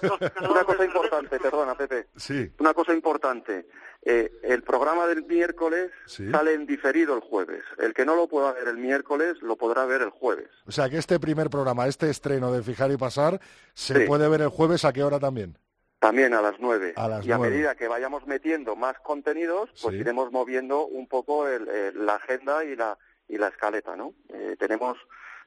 [0.49, 2.07] una cosa importante, perdona Pepe.
[2.15, 2.49] Sí.
[2.59, 3.67] Una cosa importante.
[4.01, 7.63] Eh, el programa del miércoles sale en diferido el jueves.
[7.77, 10.47] El que no lo pueda ver el miércoles lo podrá ver el jueves.
[10.65, 13.41] O sea que este primer programa, este estreno de Fijar y Pasar,
[13.73, 15.57] se puede ver el jueves a qué hora también.
[15.99, 16.93] También a las nueve.
[17.23, 22.63] y a medida que vayamos metiendo más contenidos, pues iremos moviendo un poco la agenda
[22.63, 22.97] y la
[23.29, 24.13] y la escaleta, ¿no?
[24.29, 24.97] Eh, tenemos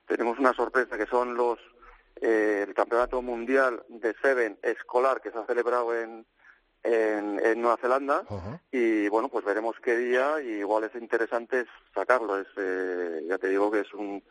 [0.06, 1.58] tenemos una sorpresa que son los
[2.20, 6.24] eh, el campeonato mundial de Seven escolar que se ha celebrado en
[6.84, 8.24] en, Nueva Zelanda.
[8.70, 12.38] Y bueno pues veremos qué día y igual es interesante sacarlo.
[12.38, 14.22] Es eh, ya te digo que es un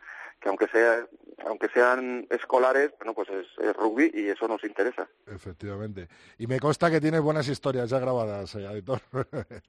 [0.41, 1.06] que aunque sea
[1.45, 5.08] aunque sean escolares, bueno, pues es, rugby y eso nos interesa.
[5.27, 6.08] Efectivamente.
[6.38, 9.01] Y me consta que tienes buenas historias ya grabadas, eh, Aitor.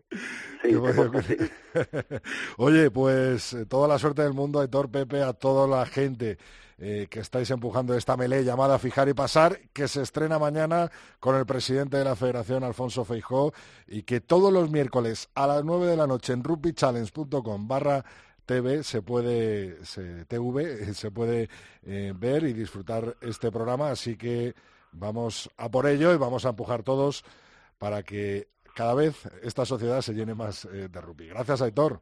[0.62, 0.76] Sí,
[2.56, 6.38] Oye, pues eh, toda la suerte del mundo, Aitor, Pepe, a toda la gente
[6.78, 11.34] eh, que estáis empujando esta melee llamada Fijar y Pasar, que se estrena mañana con
[11.34, 13.52] el presidente de la Federación, Alfonso Feijó,
[13.88, 18.04] y que todos los miércoles a las 9 de la noche en rugbychallenge.com barra
[18.46, 19.78] TV se puede,
[20.26, 21.48] TV, se puede
[21.84, 24.54] eh, ver y disfrutar este programa, así que
[24.92, 27.24] vamos a por ello y vamos a empujar todos
[27.78, 31.28] para que cada vez esta sociedad se llene más eh, de rugby.
[31.28, 32.00] Gracias, Aitor.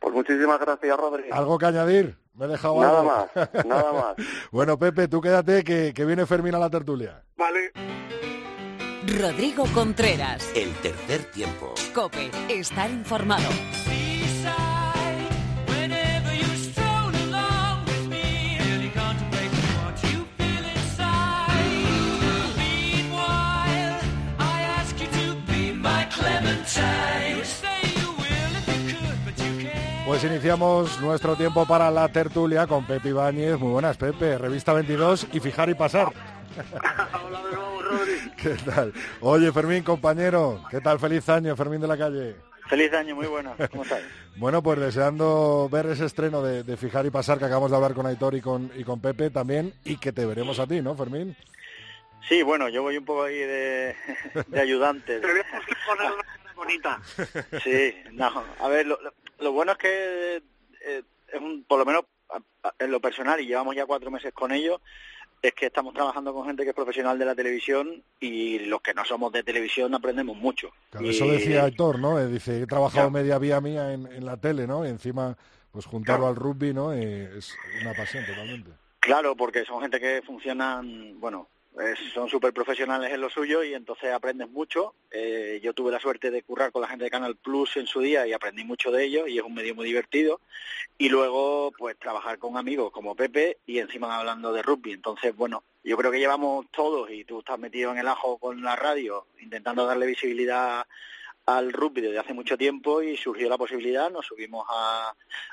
[0.00, 1.24] Pues muchísimas gracias, Rodri.
[1.32, 2.18] ¿Algo que añadir?
[2.34, 4.14] Me he dejado Nada más, nada más.
[4.52, 7.24] bueno, Pepe, tú quédate que, que viene Fermín a la tertulia.
[7.36, 7.72] Vale.
[9.18, 10.48] Rodrigo Contreras.
[10.54, 11.74] El tercer tiempo.
[11.94, 13.48] Cope, estar informado.
[30.08, 33.58] Pues iniciamos nuestro tiempo para la tertulia con Pepe Ibáñez.
[33.58, 34.38] Muy buenas, Pepe.
[34.38, 36.08] Revista 22 y fijar y pasar.
[37.26, 38.32] Hola de nuevo, Rodri.
[38.42, 38.94] ¿Qué tal?
[39.20, 40.98] Oye, Fermín, compañero, ¿qué tal?
[40.98, 42.36] Feliz año, Fermín de la calle.
[42.68, 43.54] Feliz año, muy bueno.
[43.70, 44.00] ¿Cómo estás?
[44.36, 48.06] bueno, pues deseando ver ese estreno de, Fijar y Pasar que acabamos de hablar con
[48.06, 51.36] Aitor y con, y con Pepe también y que te veremos a ti, ¿no, Fermín?
[52.26, 53.94] Sí, bueno, yo voy un poco ahí de,
[54.46, 55.18] de ayudante.
[55.20, 56.98] Tenemos que poner una bonita.
[57.62, 58.98] Sí, no, a ver, lo,
[59.38, 60.42] lo bueno es que
[60.84, 62.04] eh, es un, por lo menos
[62.78, 64.80] en lo personal, y llevamos ya cuatro meses con ellos,
[65.40, 68.92] es que estamos trabajando con gente que es profesional de la televisión y los que
[68.92, 70.70] no somos de televisión aprendemos mucho.
[71.00, 72.18] Eso decía Héctor, ¿no?
[72.18, 74.84] Eh, dice, he trabajado media vía mía en, la tele, ¿no?
[74.84, 75.36] Y encima,
[75.70, 76.92] pues juntarlo al rugby, ¿no?
[76.92, 78.72] Eh, es una pasión totalmente.
[78.98, 81.48] Claro, porque son gente que funcionan, bueno,
[82.12, 84.94] son súper profesionales en lo suyo y entonces aprendes mucho.
[85.10, 88.00] Eh, yo tuve la suerte de currar con la gente de Canal Plus en su
[88.00, 90.40] día y aprendí mucho de ellos y es un medio muy divertido.
[90.96, 94.92] Y luego, pues trabajar con amigos como Pepe y encima hablando de rugby.
[94.92, 98.62] Entonces, bueno, yo creo que llevamos todos y tú estás metido en el ajo con
[98.62, 100.86] la radio intentando darle visibilidad
[101.48, 104.66] al rugby desde hace mucho tiempo y surgió la posibilidad, nos subimos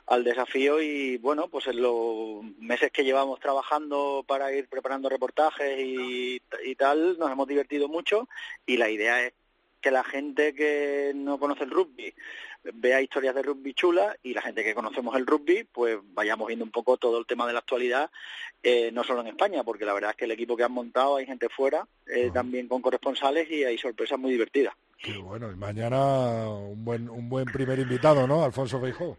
[0.07, 5.79] al desafío y bueno, pues en los meses que llevamos trabajando para ir preparando reportajes
[5.79, 8.27] y, y tal, nos hemos divertido mucho
[8.65, 9.33] y la idea es
[9.79, 12.13] que la gente que no conoce el rugby
[12.73, 16.65] vea historias de rugby chulas y la gente que conocemos el rugby, pues vayamos viendo
[16.65, 18.11] un poco todo el tema de la actualidad,
[18.61, 21.15] eh, no solo en España, porque la verdad es que el equipo que han montado
[21.15, 24.75] hay gente fuera, eh, también con corresponsales y hay sorpresas muy divertidas.
[24.97, 28.43] Qué bueno, y mañana un buen, un buen primer invitado, ¿no?
[28.43, 29.17] Alfonso Feijó.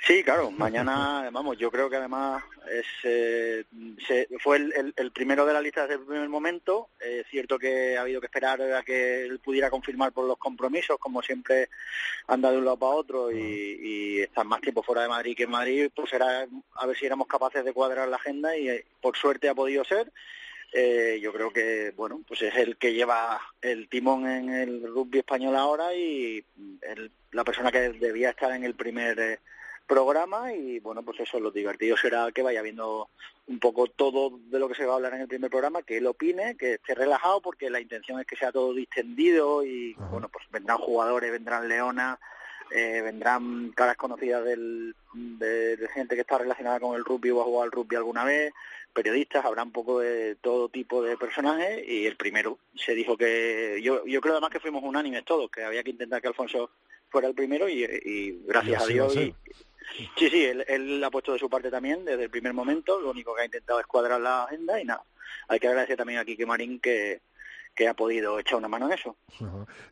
[0.00, 3.64] Sí, claro, mañana, vamos, yo creo que además es, eh,
[4.40, 6.90] fue el, primero de la lista desde el primer momento.
[7.00, 10.98] Es cierto que ha habido que esperar a que él pudiera confirmar por los compromisos,
[10.98, 11.68] como siempre
[12.28, 15.50] anda de un lado para otro y, y más tiempo fuera de Madrid que en
[15.50, 19.16] Madrid, pues era a ver si éramos capaces de cuadrar la agenda y eh, por
[19.16, 20.12] suerte ha podido ser.
[20.72, 25.20] Eh, yo creo que bueno pues es el que lleva el timón en el rugby
[25.20, 26.44] español ahora y
[27.32, 29.40] la persona que debía estar en el primer
[29.88, 33.08] programa y bueno, pues eso, lo divertido será que vaya viendo
[33.48, 35.96] un poco todo de lo que se va a hablar en el primer programa, que
[35.96, 40.28] él opine, que esté relajado porque la intención es que sea todo distendido y bueno,
[40.28, 42.18] pues vendrán jugadores, vendrán leonas,
[42.70, 47.44] eh, vendrán caras conocidas del, de, gente que está relacionada con el rugby o ha
[47.44, 48.52] jugado al rugby alguna vez,
[48.92, 53.80] periodistas, habrá un poco de todo tipo de personajes y el primero se dijo que
[53.82, 56.70] yo, yo creo además que fuimos unánimes todos, que había que intentar que Alfonso
[57.08, 59.14] fuera el primero y, gracias a Dios
[60.16, 63.34] Sí, sí, él, ha puesto de su parte también desde el primer momento, lo único
[63.34, 65.02] que ha intentado es cuadrar la agenda y nada.
[65.48, 67.22] Hay que agradecer también a Quique Marín que,
[67.78, 69.16] que ha podido echar una mano en eso.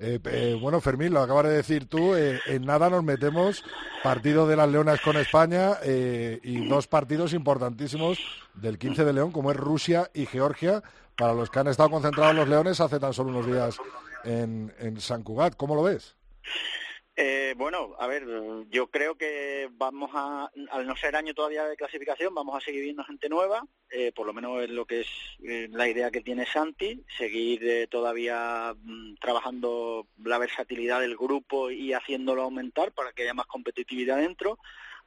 [0.01, 3.63] Eh, eh, bueno, Fermín, lo acabas de decir tú, eh, en nada nos metemos
[4.03, 8.19] partido de las Leonas con España y dos partidos importantísimos
[8.55, 10.83] del 15 de León, como es Rusia y Georgia,
[11.17, 13.79] para los que han estado concentrados los Leones hace tan solo unos días
[14.25, 15.55] en, en San Cugat.
[15.55, 16.17] ¿Cómo lo ves?
[17.19, 18.27] Eh, bueno, a ver,
[18.69, 22.83] yo creo que vamos a, al no ser año todavía de clasificación, vamos a seguir
[22.83, 25.09] viendo gente nueva, eh, por lo menos es lo que es
[25.43, 31.95] eh, la idea que tiene Santi, seguir todavía mm, trabajando la versatilidad del grupo y
[31.95, 34.59] haciéndolo aumentar para que haya más competitividad dentro.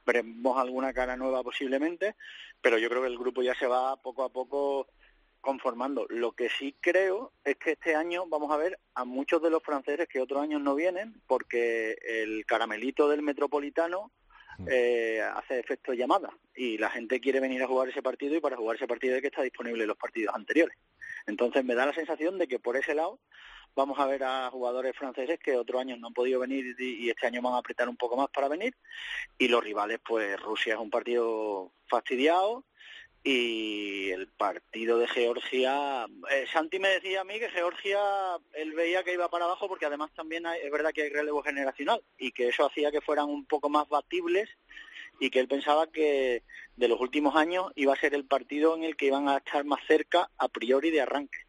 [0.04, 2.16] Veremos alguna cara nueva posiblemente,
[2.60, 4.88] pero yo creo que el grupo ya se va poco a poco
[5.40, 6.06] conformando.
[6.08, 9.62] Lo que sí creo es que este año vamos a ver a muchos de los
[9.62, 14.12] franceses que otros años no vienen porque el caramelito del metropolitano
[14.58, 14.68] mm.
[14.70, 18.56] eh, hace efecto llamada y la gente quiere venir a jugar ese partido y para
[18.56, 20.76] jugar ese partido hay que estar disponible en los partidos anteriores.
[21.26, 23.20] Entonces me da la sensación de que por ese lado
[23.74, 27.26] vamos a ver a jugadores franceses que otros años no han podido venir y este
[27.26, 28.74] año van a apretar un poco más para venir
[29.38, 32.64] y los rivales pues Rusia es un partido fastidiado
[33.22, 38.00] y el partido de Georgia, eh, Santi me decía a mí que Georgia,
[38.54, 42.02] él veía que iba para abajo porque además también es verdad que hay relevo generacional
[42.18, 44.48] y que eso hacía que fueran un poco más batibles
[45.18, 46.42] y que él pensaba que
[46.76, 49.64] de los últimos años iba a ser el partido en el que iban a estar
[49.64, 51.40] más cerca a priori de arranque.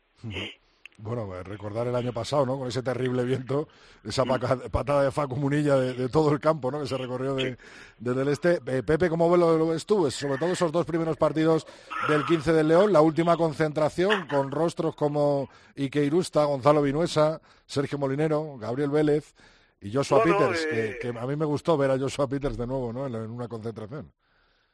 [1.02, 2.60] Bueno, eh, recordar el año pasado, ¿no?
[2.60, 3.68] Con ese terrible viento,
[4.04, 6.80] esa patada de Facu Munilla de, todo el campo, ¿no?
[6.80, 7.58] Que se recorrió de,
[7.98, 8.60] desde el este.
[8.68, 10.12] Eh, Pepe, ¿cómo lo, lo tú?
[10.12, 11.66] Sobre todo esos dos primeros partidos
[12.08, 17.98] del 15 del León, la última concentración con rostros como Ike Irusta, Gonzalo Vinuesa, Sergio
[17.98, 19.34] Molinero, Gabriel Vélez
[19.82, 22.94] y Joshua Peters, eh, que, a mí me gustó ver a Joshua Peters de nuevo,
[22.94, 23.08] ¿no?
[23.08, 24.14] En, una concentración.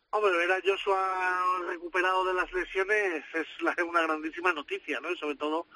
[0.10, 1.00] Hombre, ver a Joshua
[1.70, 3.48] recuperado de las lesiones es
[3.88, 5.10] una grandísima noticia, ¿no?
[5.10, 5.68] Y sobre todo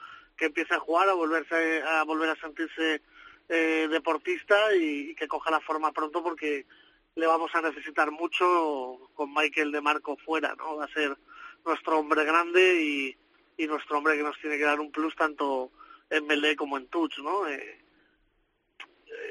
[0.41, 3.03] que empiece a jugar, a volverse a volver a sentirse
[3.47, 6.65] eh, deportista y, que coja la forma pronto porque
[7.13, 10.77] le vamos a necesitar mucho con Michael de Marco fuera, ¿no?
[10.77, 11.15] Va a ser
[11.63, 13.17] nuestro hombre grande y,
[13.55, 15.69] y nuestro hombre que nos tiene que dar un plus tanto
[16.09, 17.47] en Melee como en Touch, ¿no?
[17.47, 17.77] Eh,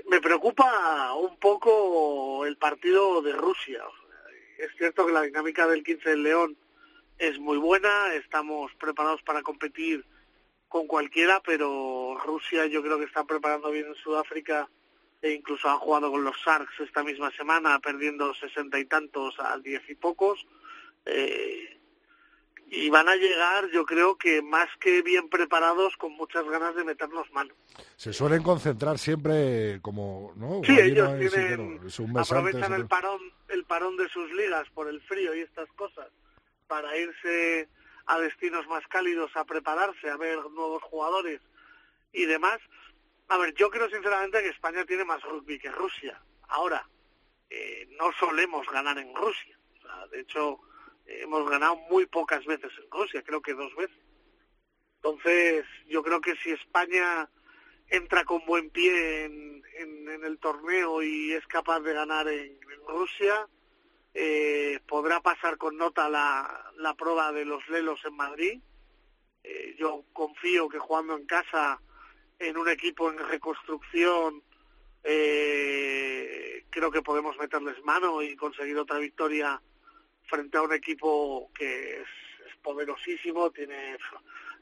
[0.09, 3.83] me preocupa un poco el partido de Rusia.
[4.59, 6.57] Es cierto que la dinámica del 15 del León
[7.19, 10.05] es muy buena, estamos preparados para competir
[10.71, 14.69] con cualquiera, pero Rusia yo creo que está preparando bien en Sudáfrica
[15.21, 19.59] e incluso han jugado con los Sharks esta misma semana, perdiendo sesenta y tantos a
[19.59, 20.47] diez y pocos.
[21.05, 21.77] Eh,
[22.71, 26.85] y van a llegar, yo creo que más que bien preparados, con muchas ganas de
[26.85, 27.53] meternos mano.
[27.97, 30.61] Se suelen concentrar siempre como, ¿no?
[30.65, 31.81] Sí, ellos tienen,
[32.17, 36.07] aprovechan el parón, el parón de sus ligas por el frío y estas cosas
[36.69, 37.69] para irse
[38.11, 41.41] a destinos más cálidos a prepararse, a ver nuevos jugadores
[42.13, 42.59] y demás.
[43.29, 46.21] A ver, yo creo sinceramente que España tiene más rugby que Rusia.
[46.49, 46.85] Ahora,
[47.49, 49.57] eh, no solemos ganar en Rusia.
[50.11, 50.59] de hecho,
[51.07, 53.97] hemos ganado muy pocas veces en Rusia, creo que dos veces.
[54.97, 57.31] Entonces, yo creo que si España
[57.89, 59.61] entra con buen pie en,
[60.25, 63.47] el torneo y es capaz de ganar en, Rusia,
[64.15, 68.61] eh, podrá pasar con nota la, la, prueba de los Lelos en Madrid.
[69.45, 71.81] Eh, yo confío que jugando en casa
[72.39, 74.43] en un equipo en reconstrucción
[75.03, 79.61] eh, creo que podemos meterles mano y conseguir otra victoria
[80.27, 82.07] frente a un equipo que es,
[82.63, 83.97] poderosísimo, tiene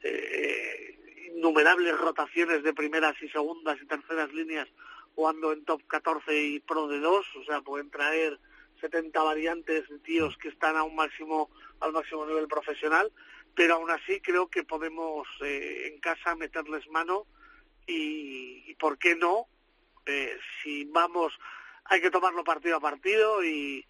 [0.03, 4.69] eh, innumerables rotaciones de primeras y segundas y terceras líneas
[5.15, 8.39] jugando en top 14 y pro de 2, o sea, pueden traer
[8.79, 11.49] 70 variantes de tíos que están a un máximo
[11.79, 13.11] al máximo nivel profesional,
[13.55, 17.25] pero aún así creo que podemos eh, en casa meterles mano
[17.87, 19.47] y, y, por qué no
[20.05, 21.33] eh, si vamos
[21.85, 23.85] hay que tomarlo partido a partido y,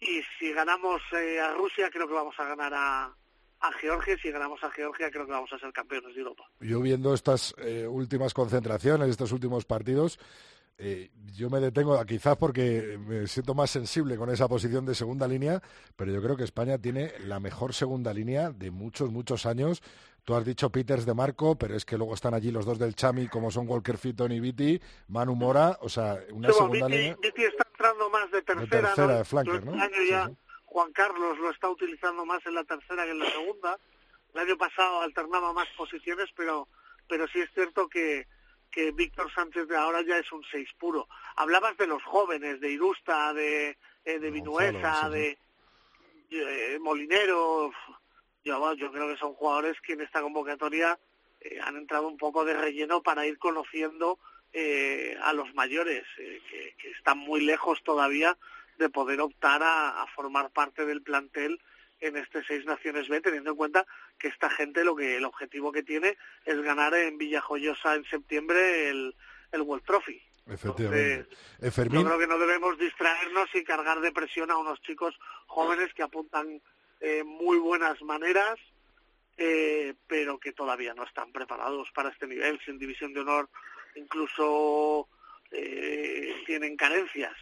[0.00, 3.04] y si ganamos eh, a Rusia creo que vamos a ganar a,
[3.60, 6.44] a Georgia si ganamos a Georgia creo que vamos a ser campeones de Europa.
[6.60, 7.54] Yo viendo estas
[7.88, 10.18] últimas concentraciones, estos últimos partidos,
[10.78, 15.26] eh, yo me detengo quizás porque me siento más sensible con esa posición de segunda
[15.26, 15.60] línea,
[15.96, 19.82] pero yo creo que España tiene la mejor segunda línea de muchos, muchos años.
[20.24, 22.94] Tú has dicho Peters de Marco, pero es que luego están allí los dos del
[22.94, 27.16] Chami, como son Walker Fitton y Viti, Manu Mora, o sea, una segunda línea.
[27.20, 29.82] Viti está entrando más de tercera, de flanker, ¿no?
[29.82, 30.30] Este ya
[30.66, 33.78] Juan Carlos lo está utilizando más en la tercera que en la segunda.
[34.34, 36.68] El año pasado alternaba más posiciones, pero,
[37.08, 38.26] pero sí es cierto que
[38.70, 41.08] que Víctor Sánchez de ahora ya es un seis puro.
[41.36, 45.38] Hablabas de los jóvenes, de Irusta, de, eh, de Vinuesa, de
[46.30, 47.72] eh, Molinero.
[48.44, 50.98] Yo, yo creo que son jugadores que en esta convocatoria
[51.40, 54.18] eh, han entrado un poco de relleno para ir conociendo
[55.22, 58.36] a los mayores, que, que, están muy lejos todavía
[58.78, 61.60] de poder optar a formar parte del plantel
[62.00, 63.86] en este Seis Naciones B, teniendo en cuenta
[64.18, 68.88] que esta gente lo que el objetivo que tiene es ganar en Villajoyosa en septiembre
[68.88, 69.14] el,
[69.52, 70.20] el World Trophy.
[70.48, 71.36] Efectivamente.
[71.60, 75.14] Eh, yo creo que no debemos distraernos y cargar de presión a unos chicos
[75.46, 76.62] jóvenes que apuntan
[77.00, 78.58] eh, muy buenas maneras,
[79.36, 82.58] eh, pero que todavía no están preparados para este nivel.
[82.64, 83.48] Sin división de honor
[83.94, 85.08] incluso
[86.46, 87.34] tienen carencias.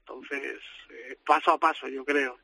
[0.00, 0.60] Entonces,
[1.26, 2.38] paso a paso, yo creo.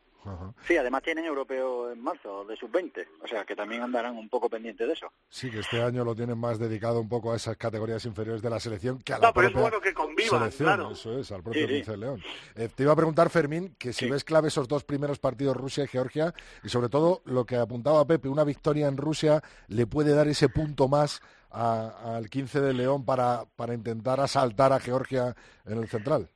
[0.67, 4.49] Sí, además tienen europeo en marzo de sub-20, o sea que también andarán un poco
[4.49, 5.13] pendientes de eso.
[5.29, 8.51] Sí, que este año lo tienen más dedicado un poco a esas categorías inferiores de
[8.51, 10.93] la selección que a la no, pero es bueno que convivan, selección.
[10.93, 12.23] Eso es, al propio sí, León.
[12.55, 15.85] Eh, te iba a preguntar, Fermín, que si ves clave esos dos primeros partidos, Rusia
[15.85, 20.15] y Georgia, y sobre todo lo que apuntaba Pepe, una victoria en Rusia le puede
[20.15, 21.21] dar ese punto más
[21.51, 26.29] al 15 de León para, para intentar asaltar a Georgia en el central.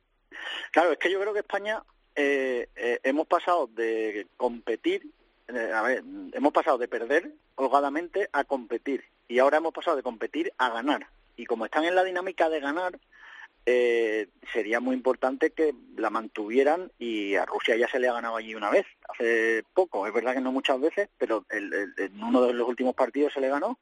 [0.71, 1.83] Claro, es que yo creo que España
[2.15, 5.09] eh, eh, hemos pasado de competir,
[5.47, 6.03] eh, a ver,
[6.33, 11.07] hemos pasado de perder holgadamente a competir y ahora hemos pasado de competir a ganar.
[11.37, 12.99] Y como están en la dinámica de ganar,
[13.65, 18.35] eh, sería muy importante que la mantuvieran y a Rusia ya se le ha ganado
[18.35, 22.53] allí una vez, hace poco, es verdad que no muchas veces, pero en uno de
[22.53, 23.79] los últimos partidos se le ganó.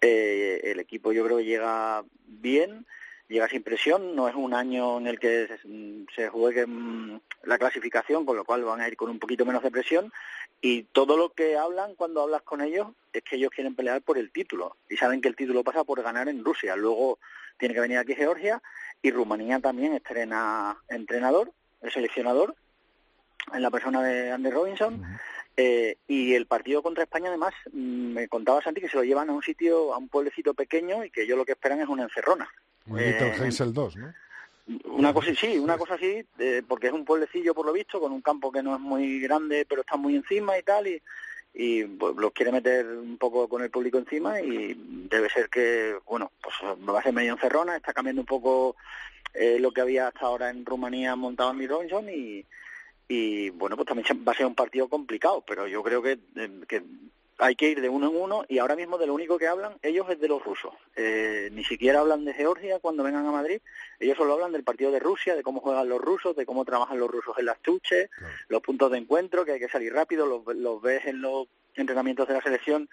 [0.00, 2.86] El equipo yo creo que llega bien,
[3.28, 5.48] llega sin presión, no es un año en el que
[6.14, 9.62] se, juegue mm, la clasificación, con lo cual van a ir con un poquito menos
[9.62, 10.12] de presión
[10.60, 14.18] y todo lo que hablan cuando hablas con ellos es que ellos quieren pelear por
[14.18, 16.74] el título y saben que el título pasa por ganar en Rusia.
[16.74, 17.18] Luego
[17.58, 18.60] tiene que venir aquí Georgia
[19.02, 21.52] y Rumanía también estrena entrenador,
[21.82, 22.56] el seleccionador,
[23.52, 25.02] en la persona de Andy Robinson.
[25.56, 29.28] Eh, y el partido contra España, además, mm, me contaba Santi que se lo llevan
[29.28, 32.04] a un sitio, a un pueblecito pequeño y que ellos lo que esperan es una
[32.04, 32.48] encerrona.
[32.96, 34.14] Eh, 2, ¿no?
[34.84, 38.12] Una cosa, sí, una cosa así, eh, porque es un pueblecillo por lo visto, con
[38.12, 41.02] un campo que no es muy grande, pero está muy encima y tal, y,
[41.54, 44.74] y pues, los quiere meter un poco con el público encima y
[45.08, 46.54] debe ser que, bueno, pues
[46.86, 48.76] va a ser medio encerrona, está cambiando un poco
[49.32, 52.44] eh, lo que había hasta ahora en Rumanía montado en Robinson y,
[53.08, 56.60] y bueno, pues también va a ser un partido complicado, pero yo creo que, eh,
[56.68, 56.82] que
[57.38, 59.78] hay que ir de uno en uno y ahora mismo de lo único que hablan
[59.82, 60.74] ellos es de los rusos.
[60.96, 63.60] Eh, ni siquiera hablan de Georgia cuando vengan a Madrid,
[64.00, 66.98] ellos solo hablan del partido de Rusia, de cómo juegan los rusos, de cómo trabajan
[66.98, 68.10] los rusos en las tuches,
[68.48, 72.34] los puntos de encuentro, que hay que salir rápido, los, ves en los entrenamientos de
[72.34, 72.88] la selección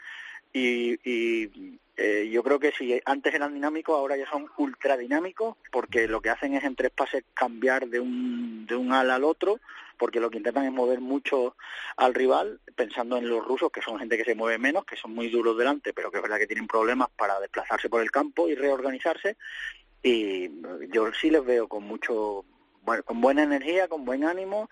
[0.56, 5.58] y, y eh, yo creo que si antes eran dinámicos, ahora ya son ultra dinámicos,
[5.70, 9.26] porque lo que hacen es en tres pases cambiar de un, de un ala al
[9.26, 9.60] otro,
[9.98, 11.58] porque lo que intentan es mover mucho
[11.98, 15.14] al rival, pensando en los rusos, que son gente que se mueve menos, que son
[15.14, 18.48] muy duros delante, pero que es verdad que tienen problemas para desplazarse por el campo
[18.48, 19.36] y reorganizarse.
[20.02, 20.50] Y
[20.90, 22.46] yo sí les veo con mucho,
[22.84, 24.70] bueno, con buena energía, con buen ánimo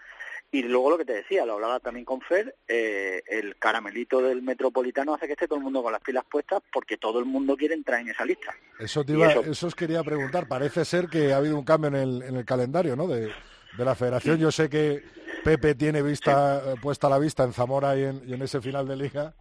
[0.53, 4.43] y luego lo que te decía, lo hablaba también con Fer, eh, el caramelito del
[4.43, 7.57] Metropolitano hace que esté todo el mundo con las pilas puestas porque todo el mundo
[7.57, 8.53] quiere entrar en esa lista.
[8.77, 9.65] Eso, te iba, eso...
[9.65, 10.47] os quería preguntar.
[10.47, 13.07] Parece ser que ha habido un cambio en el, en el calendario ¿no?
[13.07, 13.31] de,
[13.79, 14.37] la federación.
[14.37, 15.01] Yo sé que
[15.43, 19.33] Pepe tiene vista eh, puesta la vista en Zamora y en, ese final de liga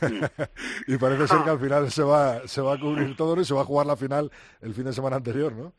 [0.86, 3.52] y parece ser que al final se va, se va a cubrir todo y se
[3.52, 5.72] va a jugar la final el fin de semana anterior, ¿no?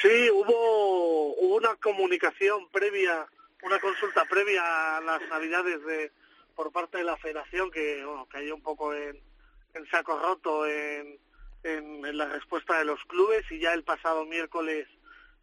[0.00, 3.26] Sí, hubo, hubo una comunicación previa
[3.62, 6.12] una consulta previa a las navidades de
[6.54, 9.20] por parte de la federación que bueno, cayó un poco en,
[9.74, 11.18] en saco roto en,
[11.62, 14.88] en, la respuesta de los clubes y ya el pasado miércoles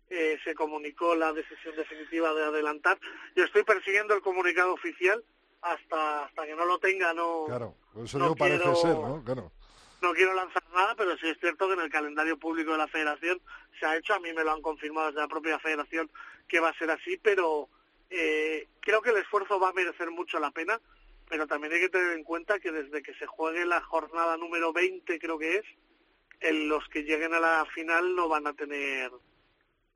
[0.10, 3.00] eh, se comunicó la decisión definitiva de adelantar.
[3.36, 5.24] Yo estoy persiguiendo el comunicado oficial
[5.62, 9.50] hasta hasta que no lo tenga no claro eso no parece ser no claro
[10.04, 12.90] no quiero lanzar nada, pero sí es cierto que en el calendario público de la
[12.90, 13.42] federación
[13.80, 16.12] se ha hecho, a mí me lo han confirmado desde la propia federación
[16.48, 17.70] que va a ser así, pero
[18.16, 20.80] eh, creo que el esfuerzo va a merecer mucho la pena,
[21.28, 24.72] pero también hay que tener en cuenta que desde que se juegue la jornada número
[24.72, 25.66] 20, creo que es,
[26.68, 29.10] los que lleguen a la final no van a tener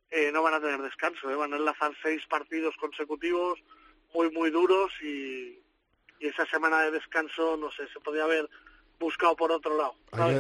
[0.10, 1.36] eh, no van a tener descanso, ¿eh?
[1.36, 3.60] van a enlazar seis partidos consecutivos
[4.14, 5.60] muy muy duros y,
[6.20, 8.50] esa semana de descanso no sé se podría haber
[9.00, 9.94] buscado por otro lado.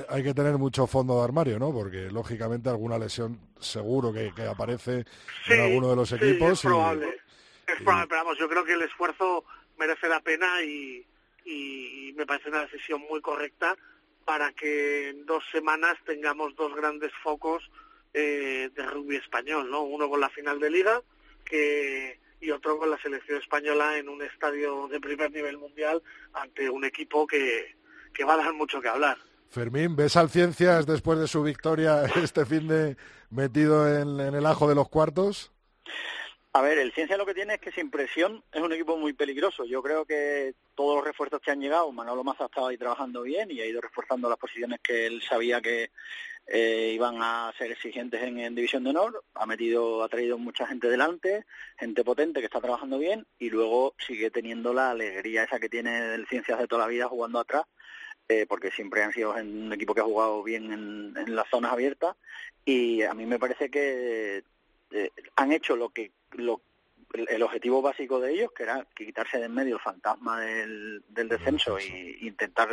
[0.10, 1.72] Hay que, tener mucho fondo de armario, ¿no?
[1.72, 5.06] Porque lógicamente alguna lesión seguro que, aparece
[5.48, 6.60] en alguno de los equipos.
[6.60, 7.27] Sí, probable.
[7.68, 9.44] Es probable, pero vamos, yo creo que el esfuerzo
[9.78, 11.06] merece la pena y,
[11.46, 13.76] y me parece una decisión muy correcta
[14.26, 17.70] para que en dos semanas tengamos dos grandes focos
[18.14, 19.84] eh, de rugby español, ¿no?
[19.84, 21.02] Uno con la final de liga
[21.46, 26.04] que y otro con la selección española en un estadio de primer nivel mundial
[26.34, 27.76] ante un equipo que,
[28.14, 29.18] que va a dar mucho que hablar.
[29.50, 32.98] Fermín, ¿ves al Ciencias después de su victoria este fin de
[33.30, 35.52] metido en el ajo de los cuartos?
[36.58, 39.14] A ver, el Ciencia lo que tiene es que sin presión es un equipo muy
[39.14, 39.64] peligroso.
[39.64, 43.22] Yo creo que todos los refuerzos que han llegado, Manolo Maza ha estado ahí trabajando
[43.22, 45.92] bien y ha ido reforzando las posiciones que él sabía que
[46.48, 49.24] eh, iban a ser exigentes en, División de Honor.
[49.36, 51.46] Ha metido, ha traído mucha gente delante,
[51.78, 56.16] gente potente que está trabajando bien y luego sigue teniendo la alegría esa que tiene
[56.16, 57.66] el Ciencias de toda la vida jugando atrás
[58.30, 62.16] eh, porque siempre han sido un equipo que ha jugado bien en, las zonas abiertas
[62.66, 64.44] y a mí me parece que
[64.90, 66.62] eh, han hecho lo que lo,
[67.14, 71.30] el, objetivo básico de ellos, que era quitarse de en medio el fantasma del, del
[71.30, 72.70] descenso e intentar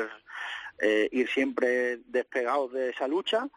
[0.81, 3.49] eh, ir siempre despegados de esa lucha,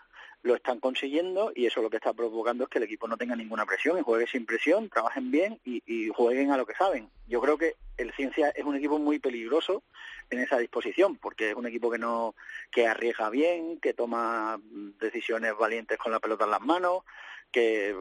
[0.43, 3.35] lo están consiguiendo y eso lo que está provocando es que el equipo no tenga
[3.35, 7.09] ninguna presión y juegue sin presión, trabajen bien y, y jueguen a lo que saben.
[7.27, 9.83] Yo creo que el Ciencia es un equipo muy peligroso
[10.29, 12.35] en esa disposición, porque es un equipo que no
[12.71, 14.59] que arriesga bien, que toma
[14.99, 17.03] decisiones valientes con la pelota en las manos,
[17.51, 17.95] que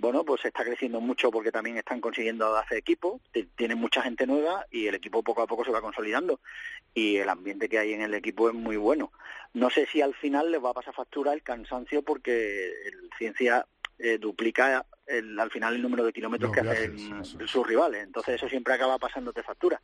[0.00, 3.20] bueno pues está creciendo mucho porque también están consiguiendo hacer equipo
[3.56, 6.40] tienen mucha gente nueva y el equipo poco a poco se va consolidando.
[6.94, 9.12] Y el ambiente que hay en el equipo es muy bueno.
[9.52, 13.66] No sé si al final les va a pasar factura el cansancio porque el ciencia
[14.02, 18.48] eh, duplica el, al final el número de kilómetros que hacen sus rivales entonces eso
[18.48, 19.80] siempre acaba pasándote factura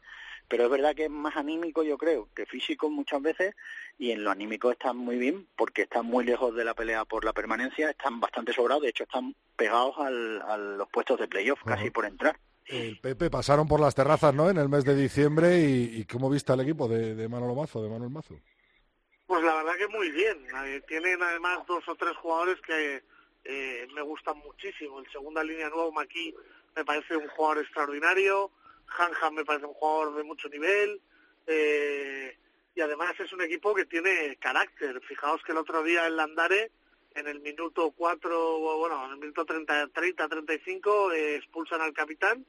[0.49, 3.55] pero es verdad que es más anímico yo creo que físico muchas veces
[3.99, 7.25] y en lo anímico están muy bien porque están muy lejos de la pelea por
[7.25, 11.62] la permanencia, están bastante sobrados, de hecho están pegados al, a los puestos de playoff,
[11.64, 12.39] casi por entrar.
[12.67, 14.51] El Pepe pasaron por las terrazas, ¿no?
[14.51, 17.89] En el mes de diciembre y, ¿cómo viste el equipo de, de Manolo Mazo, de
[17.89, 18.41] Manuel Mazo?
[19.27, 20.37] Pues la verdad que muy bien.
[20.64, 23.05] Eh, tienen además dos o tres jugadores que
[23.49, 24.99] eh, me gustan muchísimo.
[24.99, 26.34] El segunda línea nuevo, Maki,
[26.74, 28.51] me parece un jugador extraordinario.
[28.86, 31.01] Hanhan me parece un jugador de mucho nivel.
[31.47, 32.36] Eh,
[32.74, 35.01] y además es un equipo que tiene carácter.
[35.03, 36.72] Fijaos que el otro día en Landare,
[37.14, 42.44] en el minuto 4, bueno, en el minuto 30, 30 35, expulsan al capitán,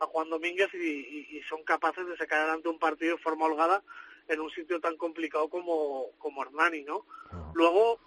[0.00, 3.82] a Juan Domínguez, y, son capaces de sacar adelante un partido de forma holgada
[4.28, 7.06] en un sitio tan complicado como, como Hernani, ¿no?
[7.54, 7.98] Luego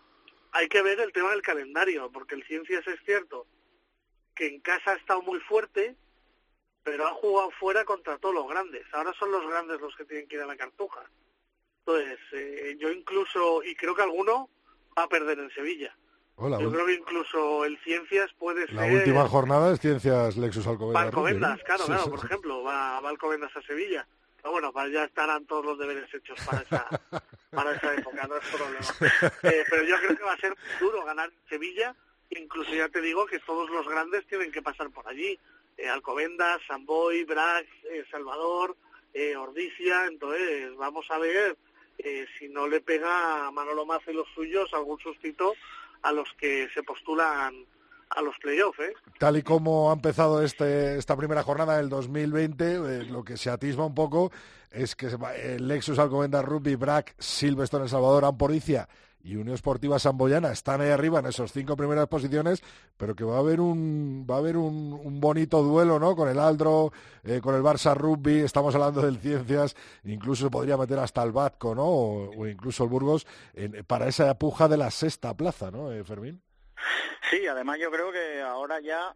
[0.54, 3.48] hay que ver el tema del calendario, porque el Ciencias es cierto
[4.36, 5.96] que en casa ha estado muy fuerte,
[6.84, 8.86] pero ha jugado fuera contra todos los grandes.
[8.94, 11.02] Ahora son los grandes los que tienen que ir a la cartuja.
[11.86, 14.50] Entonces, eh, yo incluso, y creo que alguno
[14.98, 15.96] va a perder en Sevilla.
[16.38, 18.76] yo creo que incluso el Ciencias puede ser...
[18.76, 21.04] La última jornada es Ciencias Lexus Alcobendas.
[21.04, 24.08] Alcobendas, claro, claro, por ejemplo, va, va Alcobendas a Sevilla.
[24.44, 26.86] Pero bueno, para ya estarán todos los deberes hechos para esa,
[27.52, 29.32] para esa época, no es problema.
[29.44, 31.96] Eh, pero yo creo que va a ser duro ganar Sevilla,
[32.30, 35.40] incluso ya te digo que todos los grandes tienen que pasar por allí.
[35.78, 38.76] Eh, Alcobendas, Samboy, Brax, eh, Salvador,
[39.14, 41.58] eh, Ordicia, entonces vamos a ver
[42.38, 45.56] si no le pega a Manolo Mace y los suyos algún sustito
[46.02, 47.66] a los que se postulan
[48.16, 48.80] a los playoffs.
[48.80, 48.94] ¿eh?
[49.20, 53.50] Tal y como ha empezado este, esta primera jornada del 2020, eh, lo que se
[53.50, 54.32] atisba un poco
[54.72, 55.10] es que
[55.44, 58.88] el Lexus Alcobendas Rugby, Brac, Silverstone El Salvador, Amporicia
[59.24, 62.62] y Unión Esportiva Samboyana están ahí arriba en esos cinco primeras posiciones,
[62.98, 66.16] pero que va a haber un va a haber un, un bonito duelo, ¿no?
[66.16, 66.92] Con el Aldro,
[67.24, 71.32] eh, con el Barça Rugby, estamos hablando del Ciencias, incluso se podría meter hasta el
[71.32, 71.86] Batco, ¿no?
[71.86, 73.26] O, o incluso el Burgos
[73.88, 76.42] para esa puja de la sexta plaza, ¿no, eh, Fermín?
[77.30, 79.16] Sí, además yo creo que ahora ya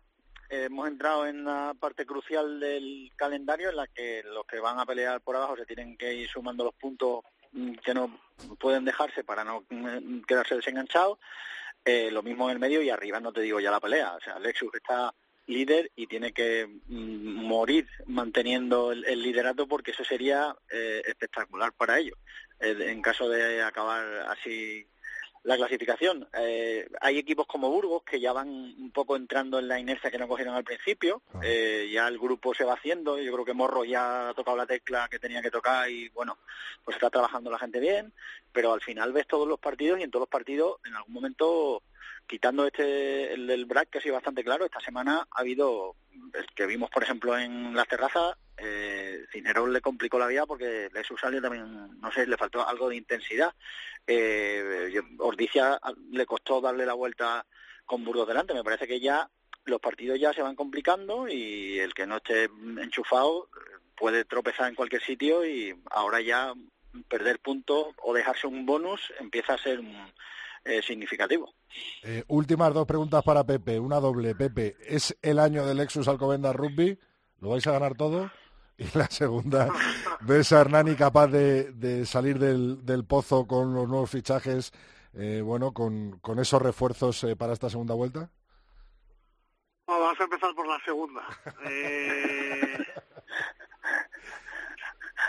[0.49, 4.86] hemos entrado en la parte crucial del calendario en la que los que van a
[4.86, 8.20] pelear por abajo se tienen que ir sumando los puntos mm, que no
[8.59, 11.20] pueden dejarse para no mm, quedarse desenganchados.
[11.84, 14.13] Eh, lo mismo en el medio y arriba no te digo ya la pelea.
[14.13, 15.13] O sea, Lexus está
[15.47, 21.97] líder y tiene que mm, morir manteniendo el, liderato porque eso sería eh, espectacular para
[21.99, 22.18] ellos.
[22.59, 24.86] Eh, en caso de acabar así
[25.48, 26.28] la clasificación.
[26.38, 30.18] Eh, hay equipos como Burgos que ya van un poco entrando en la inercia que
[30.18, 31.22] no cogieron al principio.
[31.41, 33.18] Eh, ya el grupo se va haciendo.
[33.18, 36.38] Yo creo que Morro ya ha tocado la tecla que tenía que tocar y bueno,
[36.84, 38.12] pues está trabajando la gente bien.
[38.52, 41.82] Pero al final ves todos los partidos y en todos los partidos en algún momento
[42.28, 45.95] quitando este el del BRAC que ha sido bastante claro esta semana ha habido
[46.34, 50.89] el que vimos por ejemplo en las terrazas eh, Cisneros le complicó la vida porque
[50.93, 53.53] Lexus salió también no sé le faltó algo de intensidad
[54.05, 55.80] eh, Ordicia
[56.12, 57.45] le costó darle la vuelta
[57.86, 59.30] con Burgos delante me parece que ya
[59.66, 62.45] los partidos ya se van complicando y el que no esté
[62.82, 63.49] enchufado
[63.95, 66.53] puede tropezar en cualquier sitio y ahora ya
[67.10, 69.82] perder puntos o dejarse un bonus empieza a ser
[70.66, 71.53] eh, significativo.
[72.03, 74.36] Eh, últimas dos preguntas para Pepe, una doble.
[74.36, 76.97] Pepe, ¿es el año del Lexus Alcobendas Rugby?
[77.39, 78.32] ¿Lo vais a ganar todo?
[78.93, 79.69] Y la segunda,
[80.21, 84.71] ¿ves a Hernani capaz de, de salir del, del, pozo con los nuevos fichajes,
[85.15, 88.30] eh, bueno, con, con, esos refuerzos eh, para esta segunda vuelta?
[89.88, 91.23] Bueno, vamos a empezar por la segunda.
[91.65, 92.78] Eh,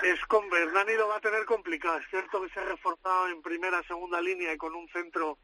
[0.02, 1.96] es con Hernani lo va a tener complicado.
[1.98, 5.38] Es cierto que se ha reforzado en primera, segunda línea y con un centro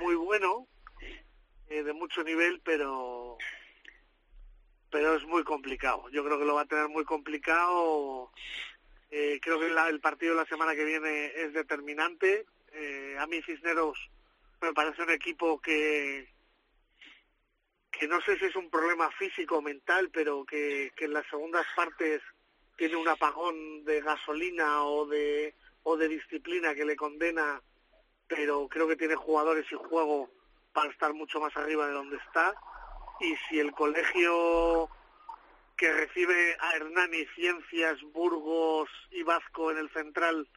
[0.00, 0.68] muy bueno,
[1.68, 3.36] de mucho nivel, pero
[4.96, 6.08] pero es muy complicado.
[6.08, 8.30] Yo creo que lo va a tener muy complicado.
[9.10, 12.46] Eh, creo que el partido de la semana que viene es determinante.
[12.72, 13.98] Eh, a mí Cisneros
[14.62, 16.34] me parece un equipo que
[17.90, 21.26] que no sé si es un problema físico o mental, pero que, que en las
[21.26, 22.22] segundas partes
[22.78, 27.60] tiene un apagón de gasolina o de o de disciplina que le condena,
[28.26, 30.30] pero creo que tiene jugadores y juego
[30.72, 32.54] para estar mucho más arriba de donde está.
[33.20, 34.88] Y si el colegio
[35.76, 40.48] que recibe a Hernani, Ciencias, Burgos y Vasco en el central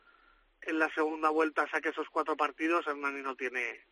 [0.61, 3.85] en la segunda vuelta saque esos cuatro partidos, Hernani no tiene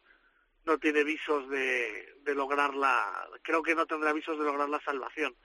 [0.66, 4.82] no tiene visos de, de lograr la creo que no tendrá visos de lograr la
[4.82, 5.36] salvación.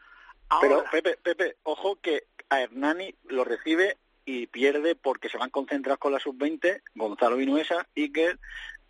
[0.48, 5.50] Ahora, Pero Pepe, Pepe, ojo que a Hernani lo recibe y pierde porque se van
[5.50, 8.38] concentrados con la sub-20 Gonzalo Vinuesa, Iker...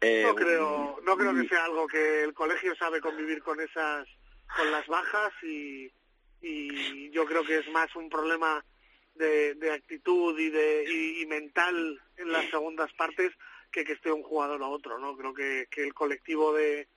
[0.05, 4.09] Eh, no creo, no creo que sea algo que el colegio sabe convivir con esas,
[4.57, 5.91] con las bajas y,
[6.41, 8.65] y yo creo que es más un problema
[9.15, 13.33] de, de actitud y de y, y mental en las segundas partes
[13.71, 15.17] que que esté un jugador o otro, ¿no?
[15.17, 16.89] Creo que, que el colectivo de,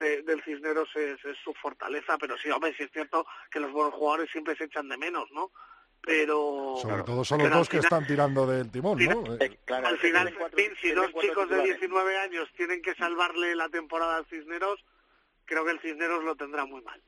[0.00, 3.70] de, del Cisneros es, es, su fortaleza, pero sí, hombre, sí es cierto que los
[3.70, 5.52] buenos jugadores siempre se echan de menos, ¿no?
[6.00, 6.74] Pero...
[6.80, 9.36] Sobre todo son los dos que están tirando del timón, ¿no?
[9.38, 13.68] Eh, claro, al final, fin, si dos chicos de 19 años tienen que salvarle la
[13.68, 14.84] temporada al Cisneros,
[15.44, 17.00] creo que el Cisneros lo tendrá muy mal.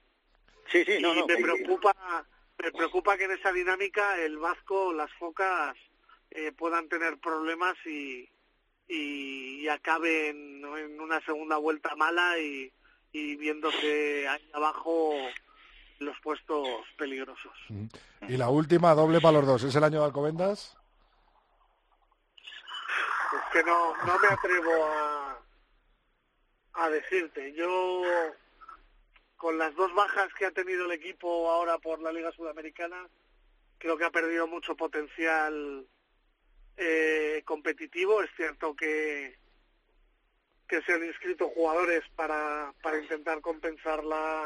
[0.71, 2.27] Sí, sí, no, y no, me sí, preocupa,
[2.59, 5.77] me preocupa que en esa dinámica el Vasco, las focas
[6.31, 8.29] eh, puedan tener problemas y,
[8.89, 10.77] y, y acaben ¿no?
[10.79, 12.73] en una segunda vuelta mala y,
[13.13, 15.15] y viéndose ahí abajo
[16.01, 16.69] los puestos
[16.99, 17.53] peligrosos.
[18.29, 20.77] Y la última, doble para los dos, ¿es el año de Alcobendas?
[23.33, 25.24] Es que no, no me atrevo a,
[26.75, 27.53] a decirte.
[27.53, 28.03] Yo,
[29.37, 33.09] con las dos bajas que ha tenido el equipo ahora por la Liga Sudamericana,
[33.79, 35.87] creo que ha perdido mucho potencial
[36.77, 38.23] eh, competitivo.
[38.23, 39.37] Es cierto que
[40.69, 44.45] que se han inscrito jugadores para, para intentar compensar la,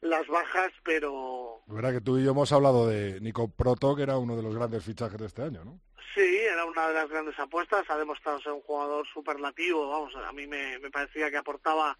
[0.00, 1.60] las bajas, pero...
[1.66, 4.54] Verá que tú y yo hemos hablado de Nico Proto, que era uno de los
[4.54, 5.80] grandes fichajes de este año, ¿no?
[6.14, 10.32] Sí, era una de las grandes apuestas, ha demostrado ser un jugador superlativo, vamos, a
[10.32, 11.96] mí me, me parecía que aportaba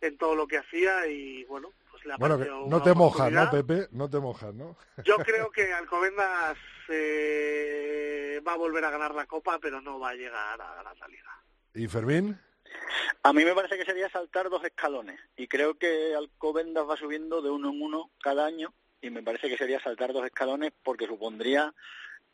[0.00, 3.30] en todo lo que hacía y bueno, pues le ha Bueno, que no te mojas,
[3.30, 3.86] ¿no, Pepe?
[3.92, 4.76] No te mojas, ¿no?
[5.04, 6.58] Yo creo que Alcobendas
[6.88, 10.98] eh, va a volver a ganar la Copa, pero no va a llegar a ganar
[10.98, 11.30] la Liga.
[11.74, 12.38] ¿Y Fermín?
[13.22, 17.40] A mí me parece que sería saltar dos escalones y creo que Alcobendas va subiendo
[17.40, 21.06] de uno en uno cada año y me parece que sería saltar dos escalones porque
[21.06, 21.72] supondría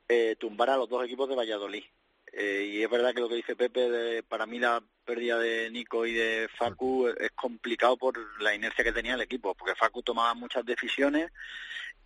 [0.08, 1.84] eh, tumbar a los dos equipos de Valladolid.
[2.32, 5.70] Eh, y es verdad que lo que dice Pepe, de, para mí la pérdida de
[5.70, 10.02] Nico y de Facu es complicado por la inercia que tenía el equipo, porque Facu
[10.02, 11.32] tomaba muchas decisiones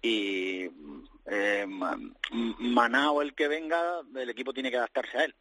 [0.00, 0.70] y
[1.26, 1.66] eh,
[2.30, 5.34] Maná o el que venga, el equipo tiene que adaptarse a él.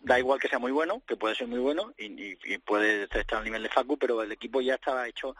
[0.00, 3.44] Da igual que sea muy bueno, que puede ser muy bueno y, puede estar al
[3.44, 5.36] nivel de Facu, pero el equipo ya estaba hecho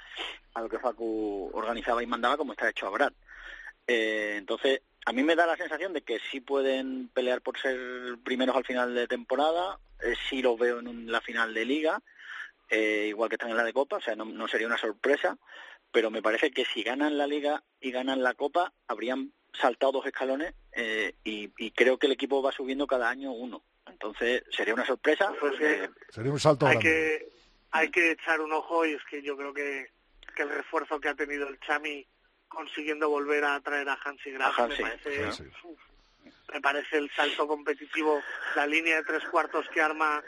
[0.55, 3.13] a lo que Facu organizaba y mandaba como está hecho a Brad.
[3.87, 7.77] Eh, entonces, a mí me da la sensación de que sí pueden pelear por ser
[8.25, 12.01] primeros al final de temporada, eh, sí los veo en la final de liga,
[12.71, 15.37] eh, igual que están en la de Copa, o sea, no, sería una sorpresa,
[15.91, 20.07] pero me parece que si ganan la liga y ganan la Copa, habrían saltado dos
[20.07, 23.63] escalones eh, y, creo que el equipo va subiendo cada año uno.
[23.87, 25.33] Entonces, sería una sorpresa.
[25.39, 25.55] Pues
[26.09, 27.29] sería un salto hay Que,
[27.73, 29.91] hay que echar un ojo y es que yo creo que,
[30.35, 32.07] que el refuerzo que ha tenido el Chami
[32.53, 34.59] consiguiendo volver a traer a Hansi Graf.
[34.59, 35.31] me, parece,
[36.53, 38.21] me parece el salto competitivo,
[38.55, 40.23] la línea de tres cuartos que arma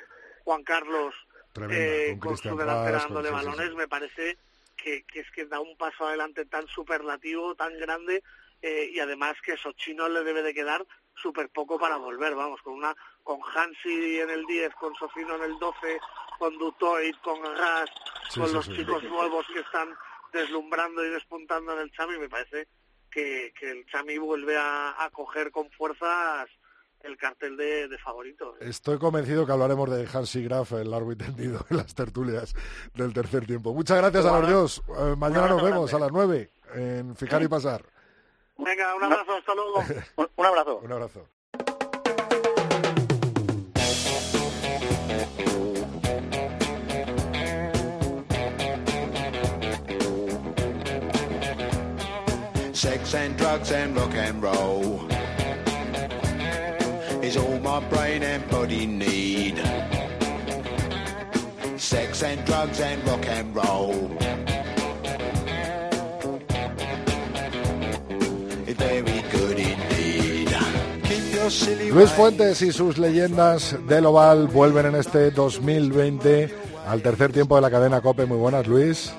[0.44, 1.14] Juan Carlos
[1.70, 4.38] eh, con, su delantera dándole balones, me parece
[4.76, 8.22] que, es que da un paso adelante tan superlativo, tan grande,
[8.60, 12.74] eh, y además que Sochino le debe de quedar súper poco para volver, vamos, con
[12.74, 16.00] una con Hansi en el 10, con Sofino en el 12,
[16.38, 17.90] con Dutoit, con Gas,
[18.34, 19.94] con los chicos nuevos que están
[20.34, 22.68] deslumbrando y despuntando en el Chami, me parece
[23.10, 26.48] que, el Chami vuelve a, coger con fuerzas
[27.00, 28.56] el cartel de, de favoritos.
[28.60, 32.54] Estoy convencido que hablaremos de Hansi Graf, el largo y tendido, en las tertulias
[32.94, 33.72] del tercer tiempo.
[33.72, 34.82] Muchas gracias a los dos.
[34.88, 37.84] Eh, mañana nos vemos a las nueve en Fijar y Pasar.
[38.56, 39.84] Venga, un abrazo, hasta luego.
[40.36, 40.78] un abrazo.
[40.78, 41.28] Un abrazo.
[52.84, 55.00] Sex and drugs and rock and roll
[57.22, 59.56] is all my brain and body need.
[61.78, 63.94] Sex and drugs and rock and roll.
[68.66, 70.50] Very good indeed.
[71.90, 76.54] Luis Fuentes y sus leyendas del Oval vuelven en este 2020
[76.86, 78.26] al tercer tiempo de la cadena COPE.
[78.26, 79.10] Muy buenas, Luis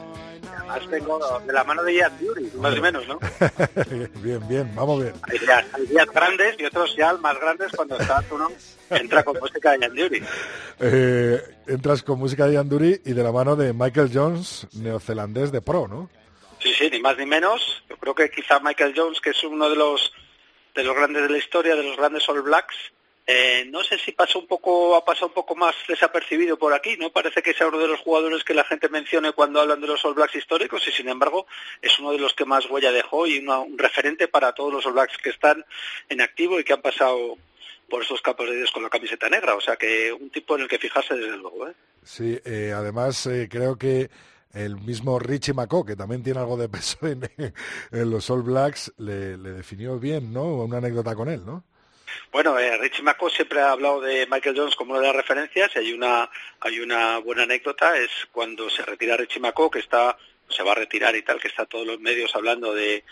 [0.89, 3.19] tengo de la mano de Ian Dury, más o menos, ¿no?
[4.21, 5.13] bien, bien, vamos bien.
[5.23, 8.49] Hay días, grandes y otros ya más grandes cuando está uno
[8.89, 10.23] entra con música de Ian Dury.
[10.79, 15.51] Eh, entras con música de Ian Dury y de la mano de Michael Jones, neozelandés
[15.51, 16.09] de pro, ¿no?
[16.59, 17.83] Sí, sí, ni más ni menos.
[17.89, 20.11] Yo creo que quizá Michael Jones, que es uno de los
[20.75, 22.75] de los grandes de la historia, de los grandes All Blacks,
[23.27, 26.95] eh, no sé si pasa un poco, ha pasado un poco más desapercibido por aquí,
[26.95, 27.11] ¿no?
[27.11, 30.05] Parece que es uno de los jugadores que la gente mencione cuando hablan de los
[30.05, 31.47] All Blacks históricos y sin embargo
[31.81, 34.93] es uno de los que más huella dejó y un referente para todos los All
[34.93, 35.65] Blacks que están
[36.07, 37.35] en activo y que han pasado
[37.89, 39.55] por esos campos de Dios con la camiseta negra.
[39.55, 41.73] O sea que un tipo en el que fijarse desde luego, ¿eh?
[42.03, 44.11] Sí, eh, además creo que
[44.53, 47.21] el mismo Richie Macó, que también tiene algo de peso en,
[47.91, 50.43] los All Blacks, le, le definió bien, ¿no?
[50.63, 51.63] Una anécdota con él, ¿no?
[52.31, 55.71] Bueno, eh, Richie McCaw siempre ha hablado de Michael Jones como una de las referencias
[55.75, 60.17] y hay una, hay una buena anécdota, es cuando se retira Richie McCaw, que está
[60.49, 63.03] se va a retirar y tal, que está todos los medios hablando de,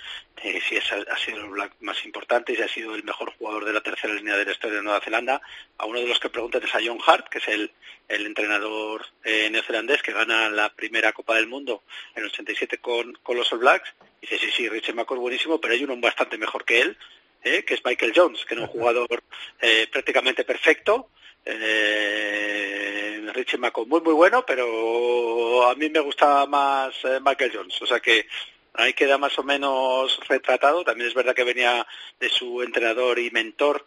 [0.42, 3.74] si es, ha sido el más importante y si ha sido el mejor jugador de
[3.74, 5.42] la tercera línea de la historia de Nueva Zelanda.
[5.78, 7.72] A uno de los que preguntan es a John Hart, que es el,
[8.08, 11.84] el entrenador eh, neozelandés que gana la primera Copa del Mundo
[12.16, 13.94] en el 87 con, con los All Blacks.
[14.22, 16.98] Dice, sí, sí, Richie McCaw es buenísimo, pero hay uno bastante mejor que él,
[17.44, 17.64] ¿eh?
[17.64, 19.24] que es Michael Jones, que era un jugador
[19.62, 21.10] eh, prácticamente perfecto.
[21.46, 27.82] Eh, Richie McCall muy muy bueno, pero a mí me gustaba más eh, Michael Jones,
[27.82, 28.28] o sea que
[28.76, 30.84] ahí queda más o menos retratado.
[30.84, 31.86] También es verdad que venía
[32.20, 33.86] de su entrenador y mentor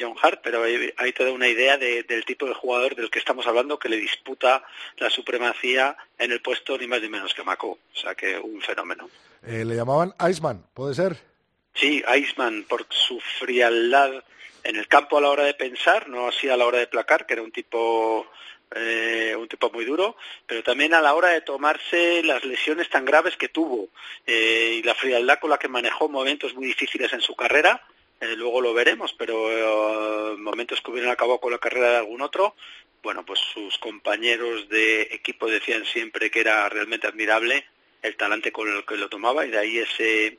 [0.00, 3.46] John Hart, pero hay, hay toda una idea del tipo de jugador del que estamos
[3.46, 4.64] hablando que le disputa
[4.96, 7.78] la supremacía en el puesto ni más ni menos que Mako.
[7.92, 9.10] O sea que un fenómeno.
[9.42, 11.31] le llamaban Iceman, ¿puede ser?
[11.74, 14.22] Sí, Iceman, por su frialdad
[14.64, 17.26] en el campo a la hora de pensar, no así a la hora de placar,
[17.26, 18.26] que era un tipo
[18.74, 20.16] eh, un tipo muy duro,
[20.46, 23.88] pero también a la hora de tomarse las lesiones tan graves que tuvo
[24.26, 27.82] eh, y la frialdad con la que manejó momentos muy difíciles en su carrera,
[28.20, 32.54] eh, luego lo veremos, pero momentos que hubieran acabado con la carrera de algún otro,
[33.02, 37.66] bueno, pues sus compañeros de equipo decían siempre que era realmente admirable
[38.00, 40.38] el talante con el que lo tomaba y de ahí ese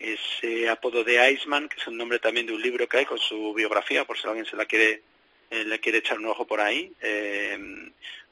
[0.00, 3.18] ese apodo de Iceman, que es el nombre también de un libro que hay con
[3.18, 5.02] su biografía, por si alguien se la quiere
[5.50, 6.92] eh, le quiere echar un ojo por ahí.
[7.00, 7.58] Eh,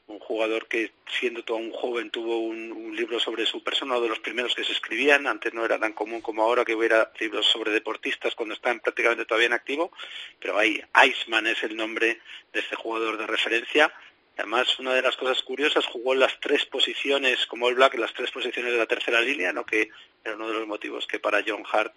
[0.06, 4.08] un jugador que siendo todo un joven tuvo un, libro sobre su persona, uno de
[4.08, 7.46] los primeros que se escribían, antes no era tan común como ahora que hubiera libros
[7.46, 9.92] sobre deportistas cuando están prácticamente todavía en activo,
[10.40, 12.20] pero ahí Iceman es el nombre
[12.52, 13.92] de este jugador de referencia.
[14.38, 18.02] Además, una de las cosas curiosas, jugó en las tres posiciones, como el Black, en
[18.02, 19.66] las tres posiciones de la tercera línea, ¿no?
[19.66, 19.90] que
[20.24, 21.96] era uno de los motivos que para John Hart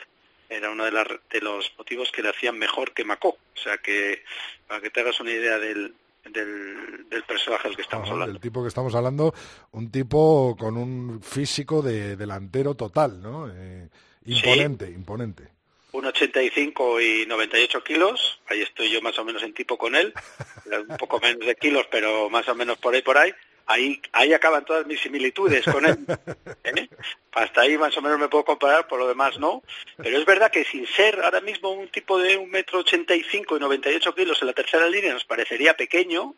[0.49, 3.29] era uno de, de los motivos que le hacían mejor que Macó.
[3.29, 4.23] O sea que,
[4.67, 5.93] para que te hagas una idea del,
[6.29, 8.33] del, personaje del que estamos hablando.
[8.33, 9.33] Del tipo que estamos hablando,
[9.71, 13.49] un tipo con un físico de delantero total, ¿no?
[13.49, 13.87] Eh,
[14.25, 15.60] imponente, imponente.
[15.93, 20.13] Un 85 y 98 kilos, ahí estoy yo más o menos en tipo con él,
[20.89, 23.33] un poco menos de kilos, pero más o menos por ahí, por ahí
[23.71, 25.97] ahí, ahí acaban todas mis similitudes con él.
[26.63, 26.89] ¿eh?
[27.31, 29.63] Hasta ahí más o menos me puedo comparar, por lo demás no.
[29.97, 33.23] Pero es verdad que sin ser ahora mismo un tipo de un metro ochenta y
[33.23, 36.35] cinco y noventa y ocho kilos en la tercera línea nos parecería pequeño,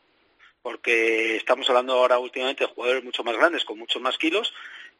[0.61, 4.53] porque estamos hablando ahora últimamente de jugadores mucho más grandes, con muchos más kilos,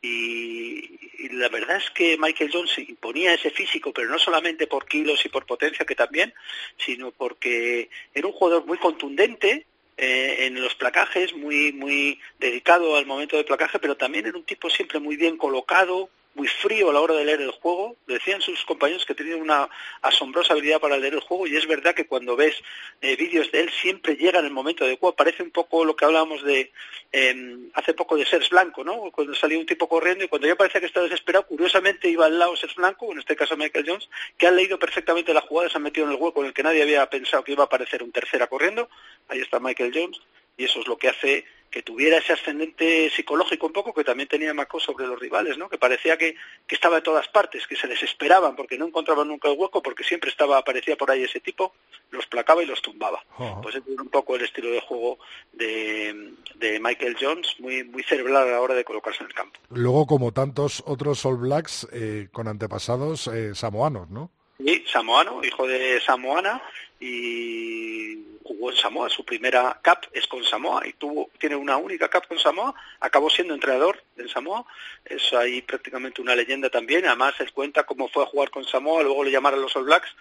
[0.04, 4.86] y, y, la verdad es que Michael Jones imponía ese físico, pero no solamente por
[4.86, 6.34] kilos y por potencia, que también,
[6.78, 13.06] sino porque era un jugador muy contundente, eh, en los placajes, muy, muy dedicado al
[13.06, 16.94] momento del placaje, pero también era un tipo siempre muy bien colocado, muy frío a
[16.94, 17.96] la hora de leer el juego.
[18.08, 19.70] Decían sus compañeros que tenía una
[20.02, 22.56] asombrosa habilidad para leer el juego y es verdad que cuando ves
[23.02, 25.16] eh, vídeos de él siempre llega en el momento adecuado.
[25.16, 26.72] Parece un poco lo que hablábamos de
[27.12, 29.12] em, hace poco de Sers Blanco, ¿no?
[29.12, 32.40] Cuando salía un tipo corriendo y cuando ya parecía que estaba desesperado, curiosamente iba al
[32.40, 35.78] lado Sers Blanco, en este caso Michael Jones, que ha leído perfectamente la jugada, se
[35.78, 38.04] ha metido en el hueco en el que nadie había pensado que iba a aparecer
[38.04, 38.90] un tercera corriendo.
[39.28, 40.20] Ahí está Michael Jones
[40.58, 44.30] y eso es lo que hace que tuviera ese ascendente psicológico un poco que también
[44.30, 45.68] tenía Macó sobre los rivales, ¿no?
[45.68, 46.36] que parecía que,
[46.68, 50.04] que, estaba en todas partes, que se desesperaban porque no encontraban nunca el hueco, porque
[50.04, 51.74] siempre estaba aparecía por ahí ese tipo,
[52.12, 53.24] los placaba y los tumbaba.
[53.64, 55.18] Pues es un poco el estilo de juego
[55.52, 59.60] de, de, Michael Jones, muy, muy cerebral a la hora de colocarse en el campo.
[59.72, 64.30] Luego, como tantos otros All Blacks eh, con antepasados eh, samoanos, ¿no?
[64.60, 66.62] Sí, samoano, hijo de Samoana,
[67.06, 72.08] y jugó en Samoa, su primera cap es con Samoa y tuvo, tiene una única
[72.08, 74.66] cap con Samoa, acabó siendo entrenador en Samoa,
[75.04, 79.04] es ahí prácticamente una leyenda también, además él cuenta cómo fue a jugar con Samoa,
[79.04, 80.16] luego le llamaron los All Blacks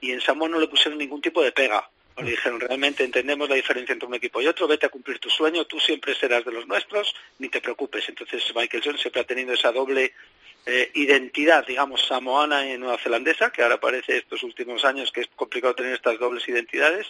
[0.00, 1.90] y en Samoa no le pusieron ningún tipo de pega,
[2.22, 5.30] le dijeron, realmente entendemos la diferencia entre un equipo y otro, vete a cumplir tu
[5.30, 8.08] sueño, tú siempre serás de los nuestros, ni te preocupes.
[8.08, 10.14] Entonces Michael Jones siempre ha tenido esa doble
[10.70, 15.28] eh, identidad, digamos, samoana y nueva zelandesa, que ahora parece estos últimos años que es
[15.34, 17.06] complicado tener estas dobles identidades,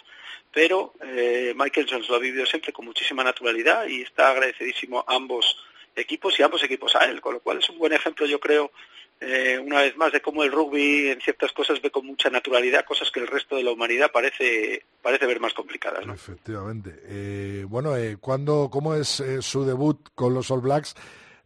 [0.53, 5.13] pero eh, Michael Jones lo ha vivido siempre con muchísima naturalidad y está agradecidísimo a
[5.13, 5.57] ambos
[5.93, 8.71] equipos y ambos equipos a él, con lo cual es un buen ejemplo, yo creo,
[9.19, 12.85] eh, una vez más de cómo el rugby en ciertas cosas ve con mucha naturalidad
[12.85, 16.05] cosas que el resto de la humanidad parece parece ver más complicadas.
[16.07, 17.65] Efectivamente.
[17.65, 17.91] bueno,
[18.21, 20.95] ¿cuándo, ¿cómo es su debut con los All Blacks?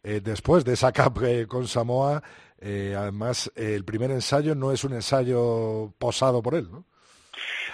[0.04, 2.22] Eh, después de esa cap eh, con Samoa,
[2.60, 6.84] eh, además el primer ensayo no es un ensayo posado por él, ¿no?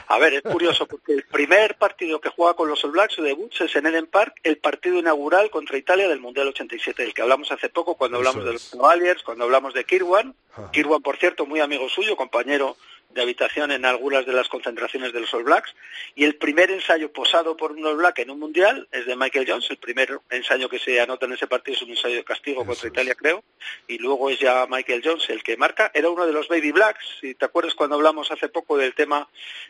[0.07, 3.23] A ver, es curioso porque el primer partido que juega con los All Blacks, su
[3.23, 7.23] debut, es en Eden Park, el partido inaugural contra Italia del Mundial 87, del que
[7.23, 10.35] hablamos hace poco cuando hablamos de los Cavaliers, cuando hablamos de Kirwan.
[10.73, 12.77] Kirwan, por cierto, muy amigo suyo, compañero
[13.15, 15.75] de habitación en algunas de las concentraciones de los All Blacks.
[16.15, 19.47] Y el primer ensayo posado por un All Black en un mundial es de Michael
[19.49, 22.65] Jones, el primer ensayo que se anota en ese partido es un ensayo de castigo
[22.65, 23.43] contra Italia creo.
[23.89, 27.05] Y luego es ya Michael Jones el que marca, era uno de los Baby Blacks,
[27.21, 29.29] si te acuerdas cuando hablamos hace poco del tema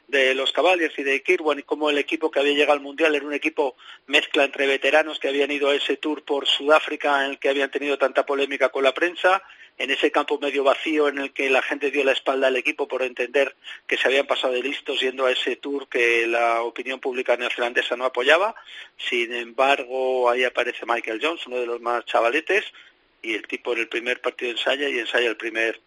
[0.09, 3.15] de los Cavaliers y de Kirwan y cómo el equipo que había llegado al mundial
[3.15, 3.77] era un equipo
[4.07, 7.71] mezcla entre veteranos que habían ido a ese tour por Sudáfrica en el que habían
[7.71, 9.43] tenido tanta polémica con la prensa
[9.81, 12.87] en ese campo medio vacío en el que la gente dio la espalda al equipo
[12.87, 13.57] por entender
[13.87, 17.97] que se habían pasado de listos yendo a ese tour que la opinión pública neozelandesa
[17.97, 18.55] no apoyaba.
[18.99, 22.67] Sin embargo, ahí aparece Michael Jones, uno de los más chavaletes,
[23.23, 25.81] y el tipo en el primer partido ensaya y ensaya el primer,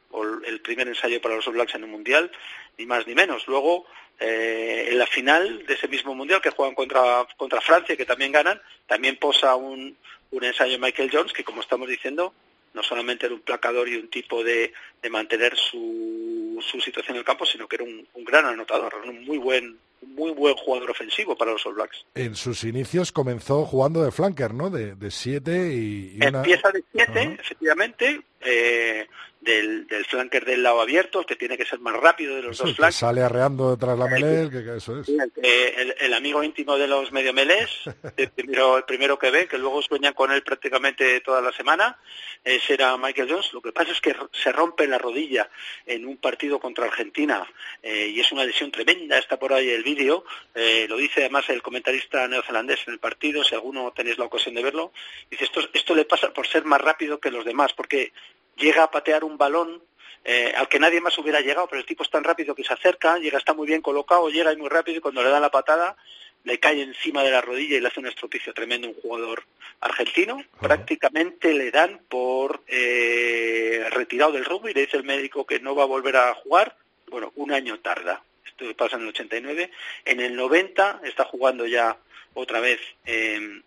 [0.48, 2.32] el primer ensayo para los All Blacks en el Mundial,
[2.80, 3.48] ni más ni menos.
[3.48, 3.86] Luego,
[4.20, 8.32] eh, en la final de ese mismo Mundial que juegan contra, contra Francia que también
[8.32, 9.96] ganan, también posa un,
[10.32, 12.34] un ensayo Michael Jones que, como estamos diciendo,
[12.74, 17.20] no solamente era un placador y un tipo de, de mantener su, su situación en
[17.20, 21.36] el campo, sino que era un, gran anotador, un muy buen muy buen jugador ofensivo
[21.36, 22.06] para los All Blacks.
[22.14, 24.70] En sus inicios comenzó jugando de flanker, ¿no?
[24.70, 29.08] De, de siete y, Empieza de siete, efectivamente, eh,
[29.44, 32.76] del, del flanker del lado abierto, que tiene que ser más rápido de los dos
[32.76, 32.96] flancos.
[32.96, 35.10] Sale arreando detrás la melé, que, eso es.
[35.10, 37.70] el, amigo íntimo de los medio melés,
[38.18, 42.00] el primero, el primero que ve, que luego sueñan con él prácticamente toda la semana,
[42.44, 43.54] ese era Michael Jones.
[43.54, 45.50] Lo que pasa es que se rompe la rodilla
[45.86, 47.46] en un partido contra Argentina
[47.82, 50.26] eh, y es una lesión tremenda, está por ahí el vídeo,
[50.56, 54.56] eh, lo dice además el comentarista neozelandés en el partido, si alguno tenéis la ocasión
[54.56, 54.94] de verlo,
[55.30, 58.14] dice esto, esto le pasa por ser más rápido que los demás, porque
[58.56, 59.82] llega a patear un balón
[60.26, 62.74] eh, al que nadie más hubiera llegado, pero el tipo es tan rápido que se
[62.74, 65.52] acerca, llega, está muy bien colocado, llega y muy rápido y cuando le da la
[65.52, 65.98] patada
[66.44, 69.44] le cae encima de la rodilla y le hace un estropicio tremendo un jugador
[69.80, 70.44] argentino.
[70.60, 75.84] Prácticamente le dan por eh, retirado del rugby, le dice el médico que no va
[75.84, 76.76] a volver a jugar.
[77.08, 78.24] Bueno, un año tarda.
[78.46, 79.72] Esto pasa en el 89.
[80.06, 81.98] En el 90 está jugando ya
[82.34, 83.62] otra vez eh,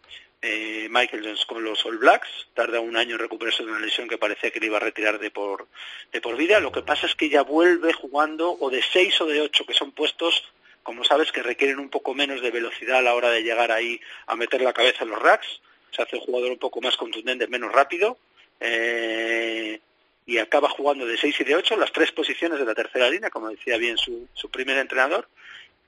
[0.49, 4.09] eh, Michael Jones con los All Blacks, tarda un año en recuperarse de una lesión
[4.09, 5.67] que parecía que le iba a retirar de por,
[6.13, 6.61] de por vida.
[6.61, 9.75] Lo que pasa es que ya vuelve jugando o de seis o de ocho, que
[9.75, 10.45] son puestos,
[10.85, 14.01] como sabes, que requieren un poco menos de velocidad a la hora de llegar ahí
[14.29, 15.61] a meter la cabeza en los racks.
[15.91, 18.19] Se hace un jugador un poco más contundente, menos rápido.
[18.61, 19.81] Eh,
[20.27, 23.31] y acaba jugando de seis y de ocho las tres posiciones de la tercera línea,
[23.31, 25.29] como decía bien su, su primer entrenador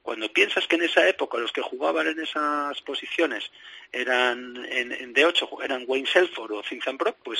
[0.08, 3.44] cuando piensas que en esa época los que jugaban en esas posiciones
[3.92, 7.38] eran en, de 8 eran Wayne Selford o Vincent Brock, pues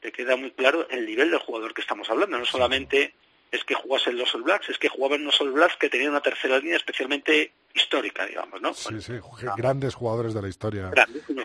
[0.00, 2.38] te queda muy claro el nivel del jugador que estamos hablando.
[2.38, 3.12] No solamente
[3.52, 6.22] es que jugasen los All Blacks, es que jugaban los All Blacks que tenían una
[6.22, 8.72] tercera línea especialmente histórica, digamos, ¿no?
[8.72, 9.12] Sí, sí,
[9.58, 10.90] grandes jugadores de la historia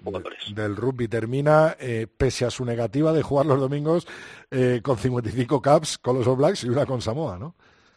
[0.01, 0.55] jugadores.
[0.55, 1.09] del rugby.
[1.09, 4.07] Termina, eh, pese a su negativa de jugar los domingos,
[4.49, 7.53] eh, con 55 caps con los All Blacks y una con Samoa, ¿no?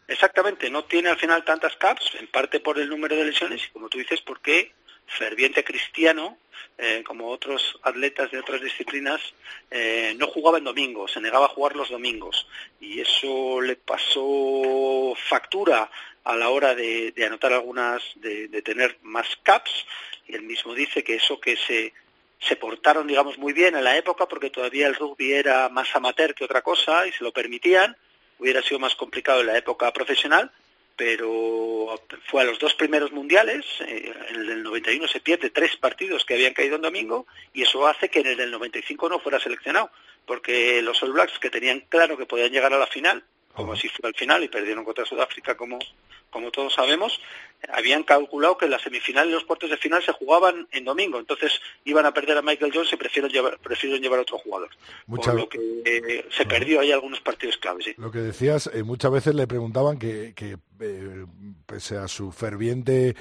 [0.07, 3.69] Exactamente, no tiene al final tantas caps, en parte por el número de lesiones y
[3.71, 4.71] como tú dices, porque
[5.05, 6.37] ferviente cristiano,
[6.77, 9.21] eh, como otros atletas de otras disciplinas,
[9.69, 12.47] eh, no jugaba en domingo, se negaba a jugar los domingos.
[12.79, 15.89] Y eso le pasó factura
[16.23, 19.85] a la hora de, anotar algunas, de, de, tener más caps.
[20.27, 21.93] Y él mismo dice que eso que se,
[22.39, 26.35] se portaron, digamos, muy bien en la época porque todavía el rugby era más amateur
[26.35, 27.97] que otra cosa y se lo permitían
[28.39, 30.51] hubiera sido más complicado en la época profesional,
[30.95, 35.75] pero fue a los dos primeros mundiales, eh, en el del 91 se pierde tres
[35.77, 39.19] partidos que habían caído en domingo y eso hace que en el del 95 no
[39.19, 39.91] fuera seleccionado,
[40.25, 43.23] porque los All Blacks que tenían claro que podían llegar a la final,
[43.57, 45.79] como si fuera al final y perdieron contra Sudáfrica como,
[46.29, 47.19] como todos sabemos,
[47.73, 51.59] habían calculado que las semifinales y los cuartos de final se jugaban en domingo, entonces
[51.83, 54.69] iban a perder a Michael Jones y prefieren llevar, prefieren llevar a otro jugador.
[55.07, 57.85] Por lo que eh, se perdió ahí algunos partidos claves.
[57.85, 57.95] ¿sí?
[57.97, 61.25] Lo que decías, eh, muchas veces le preguntaban que, que eh,
[61.65, 63.15] pese a su ferviente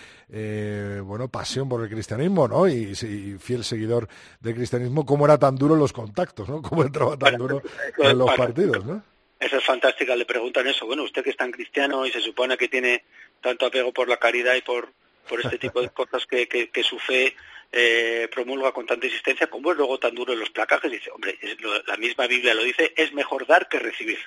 [1.03, 2.69] bueno pasión por el cristianismo, ¿no?
[2.69, 2.95] Y,
[3.39, 4.07] fiel seguidor
[4.41, 6.61] del cristianismo, cómo era tan duro los contactos, ¿no?
[6.67, 7.63] Cómo entraba tan duro
[7.97, 9.03] en los partidos, ¿no?
[9.39, 10.87] Esa es fantástica, le preguntan eso.
[10.87, 13.05] Bueno, usted que es tan cristiano y se supone que tiene
[13.41, 14.93] tanto apego por la caridad y por,
[15.29, 17.35] por este tipo de cosas que, que, su fe
[17.71, 21.39] eh, promulga con tanta insistencia, como es luego tan duro en los placajes, dice, hombre,
[21.87, 24.19] la misma Biblia lo dice, es mejor dar que recibir.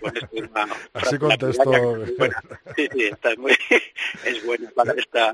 [0.00, 0.44] Bueno, es
[0.94, 2.06] Así contesto.
[2.76, 3.56] Sí, sí, está es, muy,
[4.24, 4.70] es buena,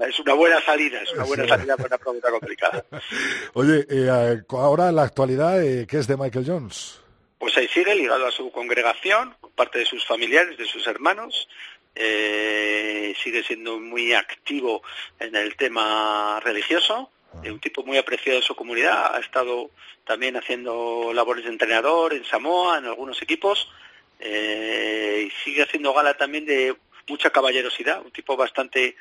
[0.09, 2.85] es una buena salida, es una buena salida para una pregunta complicada.
[3.53, 7.01] Oye, eh, ahora en la actualidad, eh, ¿qué es de Michael Jones?
[7.41, 11.49] Pues ahí sigue ligado a su congregación, parte de sus familiares, de sus hermanos,
[11.95, 14.83] eh, sigue siendo muy activo
[15.19, 17.11] en el tema religioso,
[17.43, 19.71] un tipo muy apreciado de su comunidad, ha estado
[20.05, 23.71] también haciendo labores de entrenador en Samoa, en algunos equipos,
[24.19, 26.77] eh, y sigue haciendo gala también de
[27.09, 28.97] mucha caballerosidad, un tipo bastante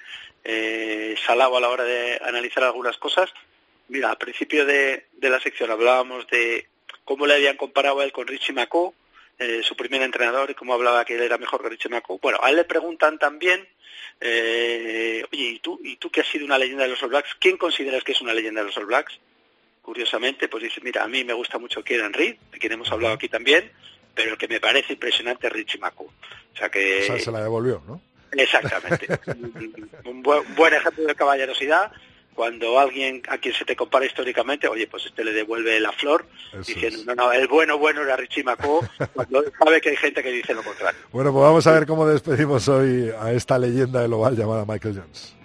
[0.46, 3.34] eh, salado a la hora de analizar algunas cosas.
[3.90, 6.69] Mira, al principio de la sección hablábamos de
[7.10, 8.94] cómo le habían comparado a él con Richie McCaw,
[9.40, 12.20] eh, su primer entrenador, y cómo hablaba que él era mejor que Richie McCaw.
[12.22, 13.68] Bueno, a él le preguntan también,
[14.22, 17.36] eh, oye, ¿y tú, ¿y tú que has sido una leyenda de los All Blacks?
[17.40, 19.20] ¿Quién consideras que es una leyenda de los All Blacks?
[19.82, 23.16] Curiosamente, pues dice, mira, a mí me gusta mucho Kieran Reid, de quien hemos hablado
[23.16, 23.72] aquí también,
[24.14, 26.06] pero el que me parece impresionante es Richie McCaw.
[26.06, 27.20] O sea que...
[27.20, 28.00] se la devolvió, ¿no?
[28.34, 29.08] Exactamente.
[30.06, 31.92] un, buen, buen ejemplo de caballerosidad
[32.40, 36.26] cuando alguien a quien se te compara históricamente, oye, pues este le devuelve la flor,
[36.66, 38.80] diciendo, no, no, el bueno, bueno era Richie Macó,
[39.14, 41.02] cuando sabe que hay gente que dice lo contrario.
[41.12, 45.02] Bueno, pues vamos a ver cómo despedimos hoy a esta leyenda del oval llamada Michael
[45.02, 45.36] Jones.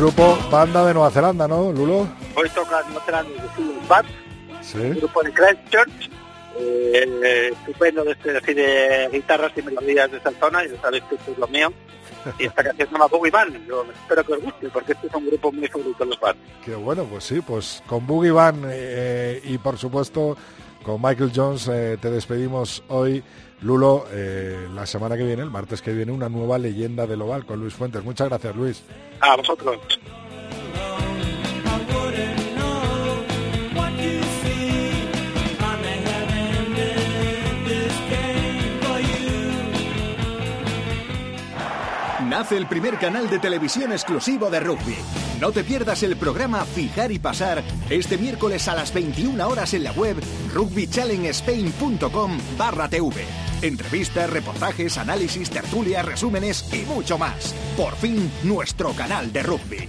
[0.00, 2.08] Grupo Banda de Nueva Zelanda, ¿no, Lulo?
[2.34, 4.08] Hoy toca Nueva Zelanda de Band,
[4.62, 4.78] Sí.
[4.78, 6.10] grupo de Christchurch,
[6.58, 11.04] eh, estupendo de, este, así de guitarras y melodías de esa zona, y ya sabéis
[11.04, 11.70] que esto es lo mío.
[12.38, 15.14] Y esta canción se llama Boogie Band, yo espero que os guste, porque este es
[15.14, 16.40] un grupo muy favorito los bands.
[16.64, 20.34] Qué bueno, pues sí, pues con Boogie Van eh, y por supuesto
[20.82, 23.22] con Michael Jones eh, te despedimos hoy.
[23.62, 27.44] Lulo, eh, la semana que viene, el martes que viene, una nueva leyenda del oval
[27.44, 28.02] con Luis Fuentes.
[28.02, 28.82] Muchas gracias, Luis.
[29.20, 29.78] A vosotros.
[42.28, 44.96] Nace el primer canal de televisión exclusivo de rugby.
[45.40, 49.84] No te pierdas el programa Fijar y Pasar este miércoles a las 21 horas en
[49.84, 50.16] la web
[50.52, 53.24] rugbychallengespain.com barra TV.
[53.62, 57.54] Entrevistas, reportajes, análisis, tertulias, resúmenes y mucho más.
[57.74, 59.88] Por fin, nuestro canal de rugby.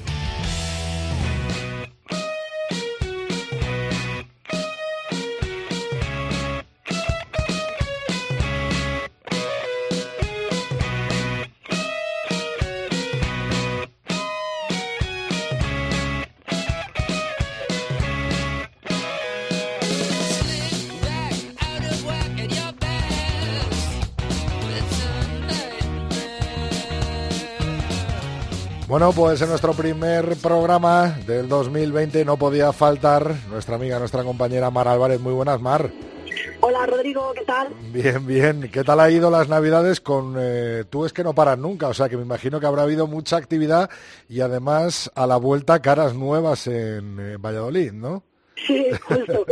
[28.92, 34.70] Bueno, pues en nuestro primer programa del 2020 no podía faltar nuestra amiga, nuestra compañera
[34.70, 35.22] Mar Álvarez.
[35.22, 35.90] Muy buenas, Mar.
[36.60, 37.70] Hola Rodrigo, ¿qué tal?
[37.94, 38.70] Bien, bien.
[38.70, 40.36] ¿Qué tal ha ido las Navidades con...
[40.38, 43.08] eh, tú es que no paras nunca, o sea que me imagino que habrá habido
[43.08, 43.90] mucha actividad
[44.28, 48.24] y además a la vuelta caras nuevas en eh, Valladolid, ¿no?
[48.58, 49.46] Sí, justo.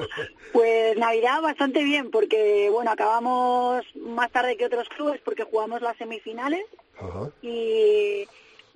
[0.51, 5.95] Pues Navidad bastante bien, porque bueno, acabamos más tarde que otros clubes porque jugamos las
[5.95, 6.65] semifinales
[6.99, 7.29] Ajá.
[7.41, 8.25] y,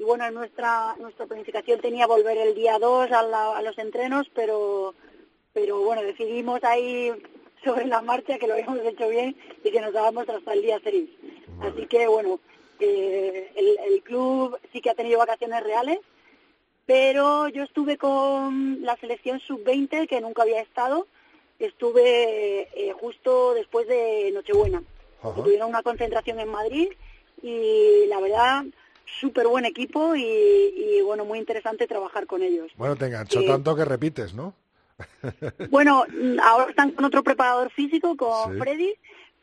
[0.03, 4.27] y bueno, nuestra nuestra planificación tenía volver el día 2 a, la- a los entrenos,
[4.35, 4.93] pero
[5.53, 7.09] pero bueno, decidimos ahí
[7.63, 9.33] sobre la marcha que lo habíamos hecho bien
[9.63, 11.09] y que nos dábamos hasta el día 6.
[11.61, 12.41] Así que bueno,
[12.81, 15.99] eh, el, el club sí que ha tenido vacaciones reales,
[16.85, 21.07] pero yo estuve con la selección sub-20, que nunca había estado,
[21.59, 24.83] estuve eh, justo después de Nochebuena.
[25.45, 26.89] Tuvieron una concentración en Madrid
[27.41, 28.65] y la verdad,
[29.19, 32.71] súper buen equipo y, y, bueno, muy interesante trabajar con ellos.
[32.75, 33.45] Bueno, te enganchó Sí.
[33.47, 34.53] tanto que repites, ¿no?
[35.69, 38.59] Bueno, mm, ahora están con otro preparador físico, con Sí.
[38.59, 38.93] Freddy,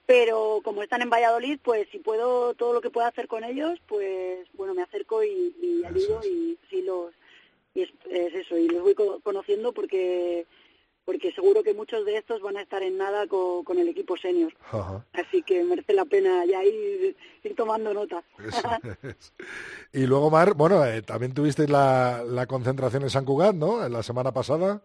[0.06, 3.78] pero como están en Valladolid, pues si puedo, todo lo que pueda hacer con ellos,
[3.86, 7.12] pues bueno, me acerco y, y ayudo y sí los,
[7.74, 10.46] y es, es eso, y los voy co- conociendo porque
[11.10, 14.16] porque seguro que muchos de estos van a estar en nada co- con, el equipo
[14.16, 14.52] senior.
[14.70, 15.04] Ajá.
[15.12, 18.22] Así que merece la pena ya ir, ir tomando nota.
[19.02, 19.32] Es.
[19.92, 23.84] Y luego, Mar, bueno, eh, también tuvisteis la, la concentración en San Cugat, ¿no?
[23.84, 24.82] En la semana pasada.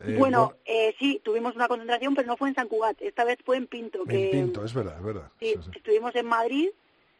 [0.00, 3.38] Eh, bueno, eh, sí, tuvimos una concentración, pero no fue en San Cugat, esta vez
[3.44, 3.98] fue en Pinto.
[4.04, 5.30] bueno, en que, Pinto, es verdad, es verdad.
[5.38, 5.70] Sí, Sí, sí.
[5.76, 6.70] estuvimos en Madrid,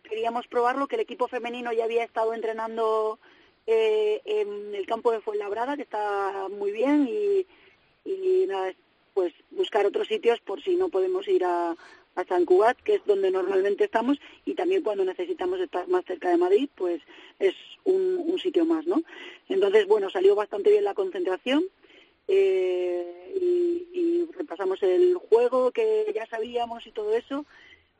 [0.03, 3.21] queríamos probarlo, que el equipo femenino ya había estado entrenando
[3.69, 7.47] eh, en el campo de Fuenlabrada, que está muy bien, y,
[8.05, 8.73] y nada,
[9.15, 11.77] pues buscar otros sitios por si no podemos ir a,
[12.15, 16.31] a San Cugat, que es donde normalmente estamos, y también cuando necesitamos estar más cerca
[16.31, 17.03] de Madrid, pues
[17.39, 19.03] es un, un sitio más, ¿no?
[19.49, 21.65] Entonces, bueno, salió bastante bien la concentración,
[22.33, 23.35] eh,
[23.93, 27.45] y, repasamos el juego que ya sabíamos y todo eso.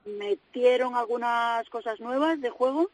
[0.05, 2.91] Metieron algunas cosas nuevas de juego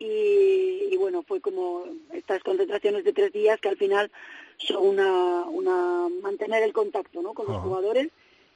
[0.00, 0.91] y,
[1.32, 4.10] fue como estas concentraciones de tres días que al final
[4.58, 7.32] son una, una mantener el contacto ¿no?
[7.32, 8.10] con los jugadores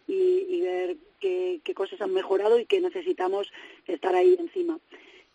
[0.06, 3.50] y, y ver qué, qué cosas han mejorado y que necesitamos
[3.86, 4.78] estar ahí encima.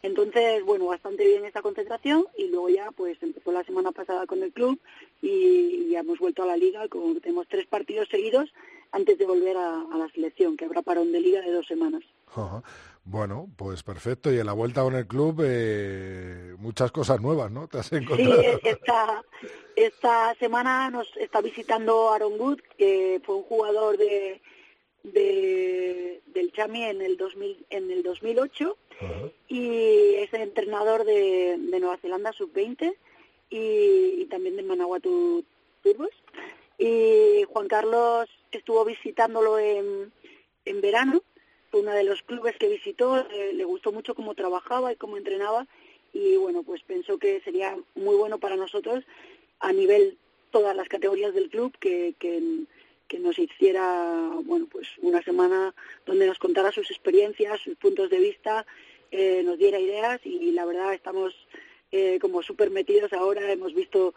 [0.04, 4.44] Entonces, bueno, bastante bien esta concentración y luego ya pues empezó la semana pasada con
[4.44, 4.80] el club
[5.24, 8.54] y, ya hemos vuelto a la liga, como tenemos tres partidos seguidos
[8.92, 12.04] antes de volver a, a la selección, que habrá parón de liga de dos semanas.
[12.28, 12.62] Ajá.
[13.04, 14.32] Bueno, pues perfecto.
[14.32, 17.68] Y en la vuelta con el club, eh, muchas cosas nuevas, ¿no?
[17.68, 18.42] Te has Sí, encontrado.
[18.64, 19.24] esta,
[19.76, 24.42] esta semana nos está visitando Aaron Wood, que fue un jugador de,
[25.04, 29.14] de del Chami en el 2000, en el 2008 Ajá.
[29.48, 32.96] y es el entrenador de, de Nueva Zelanda sub-20
[33.50, 35.44] y, y también de Manawatu
[35.84, 36.10] Turbos.
[36.78, 40.12] Y Juan Carlos estuvo visitándolo en,
[40.66, 41.22] en verano,
[41.72, 45.18] fue uno de los clubes que visitó, eh, le gustó mucho cómo trabajaba y cómo
[45.18, 45.66] entrenaba
[46.14, 49.04] y bueno, pues pensó que sería muy bueno para nosotros
[49.60, 50.18] a nivel
[50.52, 52.42] todas las categorías del club que, que,
[53.20, 55.76] nos hiciera bueno pues una semana
[56.06, 58.66] donde nos contara sus experiencias, sus puntos de vista,
[59.12, 61.36] eh, nos diera ideas y la verdad estamos
[61.92, 63.52] eh, como súper metidos ahora.
[63.52, 64.14] Hemos visto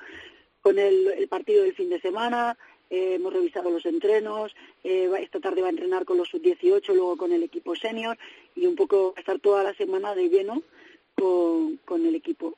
[0.61, 2.57] con el, partido del fin de semana,
[2.91, 7.17] eh, hemos revisado los entrenos, eh, esta tarde va a entrenar con los sub-18, luego
[7.17, 8.17] con el equipo senior
[8.55, 10.63] y un poco estar toda la semana de lleno
[11.15, 12.55] con, el equipo.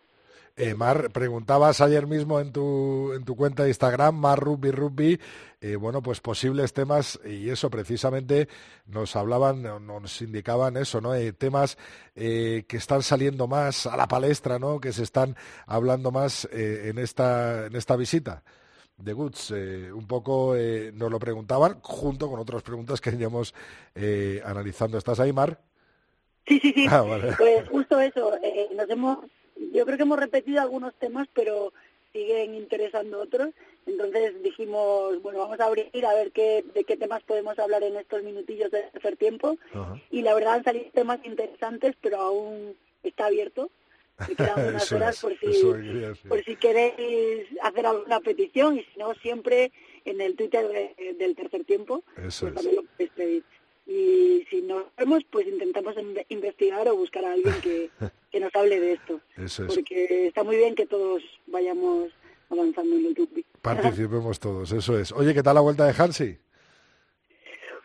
[0.57, 5.21] Eh, Mar, preguntabas ayer mismo en tu, en tu cuenta de Instagram, Mar Rugby Rugby,
[5.61, 8.49] eh, bueno, pues posibles temas y eso precisamente
[8.87, 11.15] nos hablaban, nos indicaban eso, ¿no?
[11.15, 11.77] Eh, temas
[12.15, 14.81] que están saliendo más a la palestra, ¿no?
[14.81, 15.37] Que se están
[15.67, 18.43] hablando más en, esta, en esta visita
[18.99, 19.51] de Goods.
[19.51, 20.55] un poco
[20.95, 23.55] nos lo preguntaban junto con otras preguntas que íbamos
[24.45, 24.99] analizando.
[24.99, 25.61] ¿Estás ahí, Mar?
[26.47, 26.87] Sí, sí, sí.
[26.89, 27.05] Ah,
[27.37, 28.33] pues justo eso.
[28.75, 29.19] nos hemos
[29.73, 31.73] yo creo que hemos repetido algunos temas, pero
[32.13, 33.51] siguen interesando otros.
[33.87, 37.97] Entonces dijimos, bueno, vamos a abrir a ver qué, de qué temas podemos hablar en
[37.97, 39.57] estos minutillos de hacer tiempo.
[40.11, 43.71] Y la verdad han salido temas interesantes, pero aún está abierto.
[44.29, 49.15] Me quedan unas horas por, si, por si queréis hacer alguna petición y si no,
[49.15, 49.73] siempre
[50.05, 53.45] en el Twitter del tercer tiempo, eso pues también lo podéis pedir
[53.87, 55.95] y si no vemos, pues intentamos
[56.29, 57.91] investigar o buscar a alguien que,
[58.41, 59.21] nos hable de esto.
[59.67, 62.11] Porque está muy bien que todos vayamos
[62.51, 63.45] avanzando en el rugby.
[63.63, 65.13] Participemos todos, eso es.
[65.13, 66.37] Oye, ¿qué tal la vuelta de Hansi?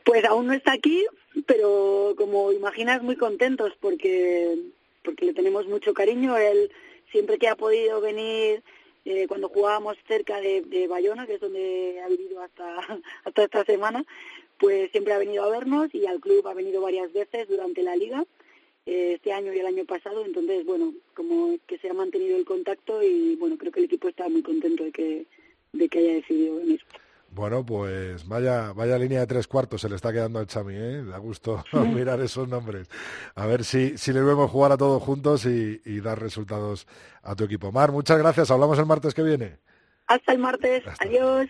[0.03, 1.05] Pues aún no está aquí,
[1.45, 4.57] pero como imaginas, muy contentos porque,
[5.03, 6.37] porque le tenemos mucho cariño.
[6.37, 6.71] Él
[7.11, 8.63] siempre que ha podido venir
[9.05, 12.79] eh, cuando jugábamos cerca de, de Bayona, que es donde ha vivido hasta,
[13.25, 14.05] hasta esta semana,
[14.59, 17.95] pues siempre ha venido a vernos y al club ha venido varias veces durante la
[17.95, 18.23] liga,
[18.85, 22.45] eh, este año y el año pasado, entonces, bueno, como que se ha mantenido el
[22.45, 25.25] contacto y, bueno, creo que el equipo está muy contento de que,
[25.73, 26.81] de que haya decidido venir.
[27.33, 31.03] Bueno, pues vaya, vaya línea de tres cuartos se le está quedando al Chami, ¿eh?
[31.03, 32.89] Da gusto mirar esos nombres.
[33.35, 36.87] A ver si, si le vemos jugar a todos juntos y, y, dar resultados
[37.23, 37.71] a tu equipo.
[37.71, 38.51] Mar, muchas gracias.
[38.51, 39.59] Hablamos el martes que viene.
[40.07, 40.83] Hasta el martes.
[40.99, 41.47] Adiós.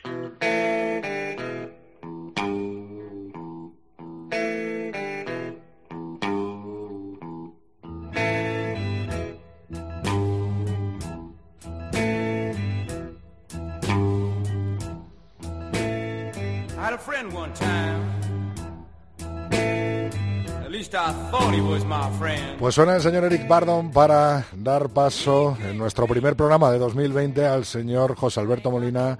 [22.59, 27.45] Pues suena el señor Eric Bardon para dar paso en nuestro primer programa de 2020
[27.45, 29.17] al señor José Alberto Molina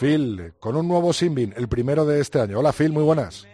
[0.00, 2.58] Phil, con un nuevo Simbin, el primero de este año.
[2.58, 3.46] Hola Phil, muy buenas.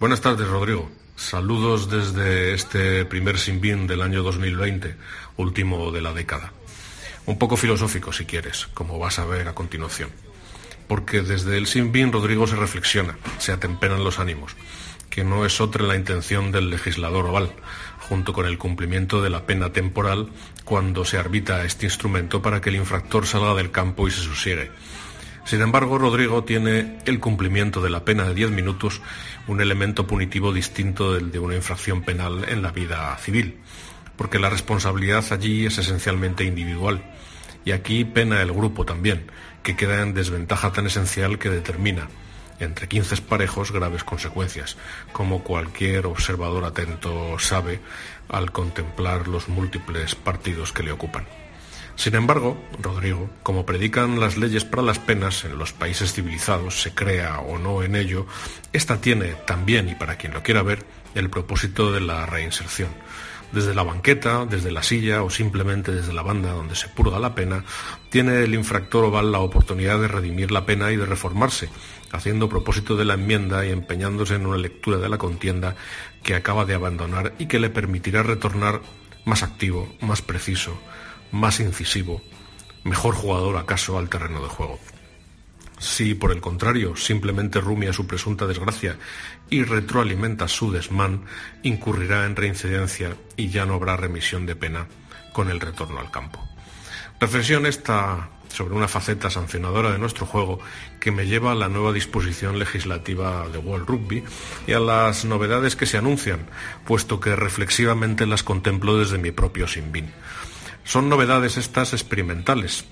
[0.00, 0.90] Buenas tardes, Rodrigo.
[1.14, 4.96] Saludos desde este primer Simbin del año 2020,
[5.36, 6.52] último de la década.
[7.26, 10.10] Un poco filosófico, si quieres, como vas a ver a continuación
[10.88, 14.56] porque desde el Sin Bin Rodrigo se reflexiona, se atemperan los ánimos,
[15.16, 17.50] que no es otra la intención del legislador oval,
[18.00, 20.28] junto con el cumplimiento de la pena temporal
[20.62, 24.70] cuando se arbitra este instrumento para que el infractor salga del campo y se sosiegue.
[25.46, 29.00] Sin embargo, Rodrigo tiene el cumplimiento de la pena de 10 minutos
[29.46, 33.56] un elemento punitivo distinto del de una infracción penal en la vida civil,
[34.18, 37.02] porque la responsabilidad allí es esencialmente individual.
[37.64, 39.30] Y aquí pena el grupo también,
[39.62, 42.06] que queda en desventaja tan esencial que determina,
[42.60, 44.76] entre 15 parejos, graves consecuencias,
[45.12, 47.80] como cualquier observador atento sabe
[48.28, 51.26] al contemplar los múltiples partidos que le ocupan.
[51.96, 56.92] Sin embargo, Rodrigo, como predican las leyes para las penas en los países civilizados, se
[56.92, 58.26] crea o no en ello,
[58.74, 60.84] esta tiene también, y para quien lo quiera ver,
[61.14, 62.90] el propósito de la reinserción
[63.52, 67.34] desde la banqueta, desde la silla o simplemente desde la banda donde se purga la
[67.34, 67.64] pena,
[68.10, 71.68] tiene el infractor oval la oportunidad de redimir la pena y de reformarse,
[72.12, 75.76] haciendo propósito de la enmienda y empeñándose en una lectura de la contienda
[76.22, 78.80] que acaba de abandonar y que le permitirá retornar
[79.24, 80.78] más activo, más preciso,
[81.32, 82.22] más incisivo,
[82.84, 84.78] mejor jugador acaso al terreno de juego.
[85.78, 88.96] Si, por el contrario, simplemente rumia su presunta desgracia
[89.50, 91.24] y retroalimenta su desmán,
[91.62, 94.86] incurrirá en reincidencia y ya no habrá remisión de pena
[95.32, 96.42] con el retorno al campo.
[97.20, 100.60] Reflexión esta sobre una faceta sancionadora de nuestro juego
[100.98, 104.24] que me lleva a la nueva disposición legislativa de World Rugby
[104.66, 106.46] y a las novedades que se anuncian,
[106.86, 110.10] puesto que reflexivamente las contemplo desde mi propio Sinbin.
[110.84, 112.86] Son novedades estas experimentales,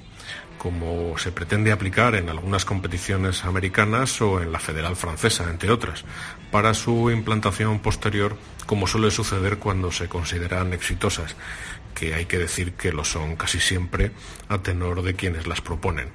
[0.64, 6.06] como se pretende aplicar en algunas competiciones americanas o en la federal francesa, entre otras,
[6.50, 11.36] para su implantación posterior, como suele suceder cuando se consideran exitosas,
[11.94, 14.12] que hay que decir que lo son casi siempre
[14.48, 16.08] a tenor de quienes las proponen.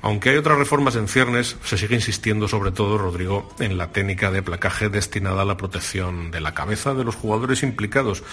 [0.00, 4.30] Aunque hay otras reformas en ciernes, se sigue insistiendo sobre todo, Rodrigo, en la técnica
[4.30, 8.24] de placaje destinada a la protección de la cabeza de los jugadores implicados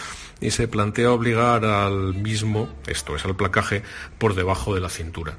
[0.42, 3.84] y se plantea obligar al mismo, esto es al placaje,
[4.18, 5.38] por debajo de la cintura.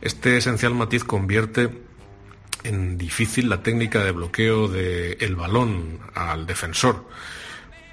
[0.00, 1.70] Este esencial matiz convierte
[2.64, 7.08] en difícil la técnica de bloqueo del balón al defensor,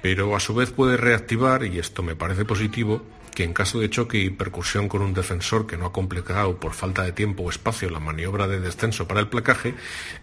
[0.02, 3.02] pero a su vez puede reactivar, y esto me parece positivo,
[3.34, 6.72] que en caso de choque y percusión con un defensor que no ha completado por
[6.72, 9.74] falta de tiempo o espacio la maniobra de descenso para el placaje,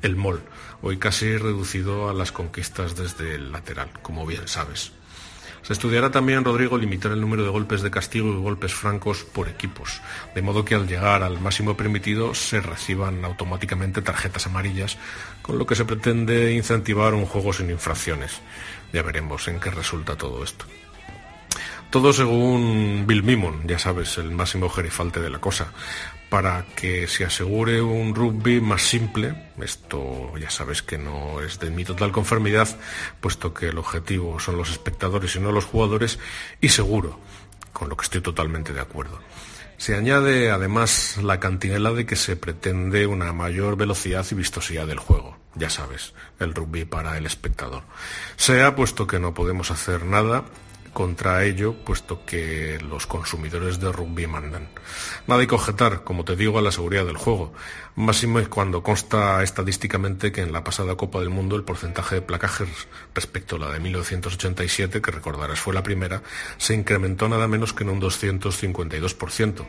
[0.02, 0.42] el MOL,
[0.82, 4.92] hoy casi reducido a las conquistas desde el lateral, como bien sabes.
[5.66, 9.50] Se estudiará también, Rodrigo, limitar el número de golpes de castigo y golpes francos por
[9.50, 10.00] equipos,
[10.36, 15.00] de modo que al llegar al máximo permitido se reciban automáticamente tarjetas amarillas,
[15.42, 18.42] con lo que se pretende incentivar un juego sin infracciones.
[18.94, 20.66] Ya veremos en qué resulta todo esto.
[21.90, 25.72] Todo según Bill Mimon, ya sabes, el máximo gerifalte de la cosa,
[26.36, 29.54] para que se asegure un rugby más simple.
[29.58, 32.68] Esto ya sabes que no es de mi total conformidad,
[33.22, 36.20] puesto que el objetivo son los espectadores y no los jugadores,
[36.60, 37.22] y seguro,
[37.72, 39.18] con lo que estoy totalmente de acuerdo.
[39.78, 45.00] Se añade además la cantinela de que se pretende una mayor velocidad y vistosidad del
[45.00, 45.38] juego.
[45.56, 47.84] Ya sabes, el rugby para el espectador.
[48.36, 50.44] Sea puesto que no podemos hacer nada
[50.96, 54.70] contra ello, puesto que los consumidores de rugby mandan.
[55.28, 57.52] Nada hay que objetar, como te digo, a la seguridad del juego.
[57.98, 62.22] Máximo es cuando consta estadísticamente que en la pasada Copa del Mundo el porcentaje de
[62.22, 62.70] placajes
[63.14, 66.24] respecto a la de 1987, que recordarás fue la primera,
[66.58, 69.66] se incrementó nada menos que en un 252%,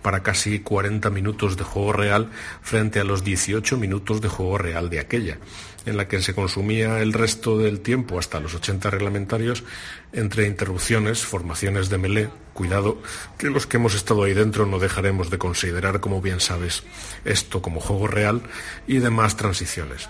[0.00, 2.30] para casi 40 minutos de juego real
[2.62, 5.38] frente a los 18 minutos de juego real de aquella
[5.86, 9.64] en la que se consumía el resto del tiempo, hasta los 80 reglamentarios,
[10.12, 13.00] entre interrupciones, formaciones de melé, cuidado,
[13.38, 16.82] que los que hemos estado ahí dentro no dejaremos de considerar, como bien sabes,
[17.24, 18.42] esto como juego real
[18.86, 20.08] y demás transiciones.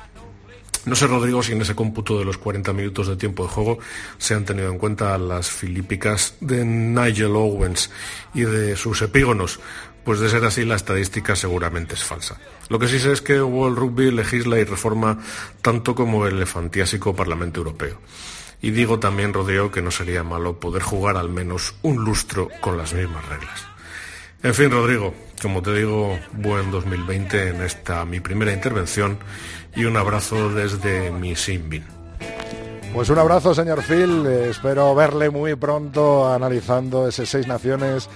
[0.88, 3.78] No sé, Rodrigo, si en ese cómputo de los 40 minutos de tiempo de juego
[4.16, 7.90] se han tenido en cuenta las filípicas de Nigel Owens
[8.32, 9.60] y de sus epígonos,
[10.08, 12.38] pues de ser así la estadística seguramente es falsa.
[12.70, 15.18] Lo que sí sé es que World Rugby legisla y reforma
[15.60, 17.98] tanto como el elefantiásico Parlamento Europeo.
[18.62, 22.78] Y digo también, Rodrigo, que no sería malo poder jugar al menos un lustro con
[22.78, 23.66] las mismas reglas.
[24.42, 25.12] En fin, Rodrigo,
[25.42, 29.18] como te digo, buen 2020 en esta mi primera intervención
[29.76, 31.84] y un abrazo desde mi Simbin.
[32.94, 34.24] Pues un abrazo, señor Phil.
[34.24, 38.08] Espero verle muy pronto analizando ese seis naciones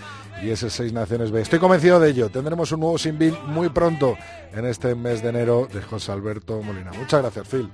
[0.42, 1.40] y ese Seis Naciones B.
[1.40, 2.28] Estoy convencido de ello.
[2.28, 4.16] Tendremos un nuevo Sinbin muy pronto
[4.52, 6.90] en este mes de enero de José Alberto Molina.
[6.92, 7.70] Muchas gracias, Phil.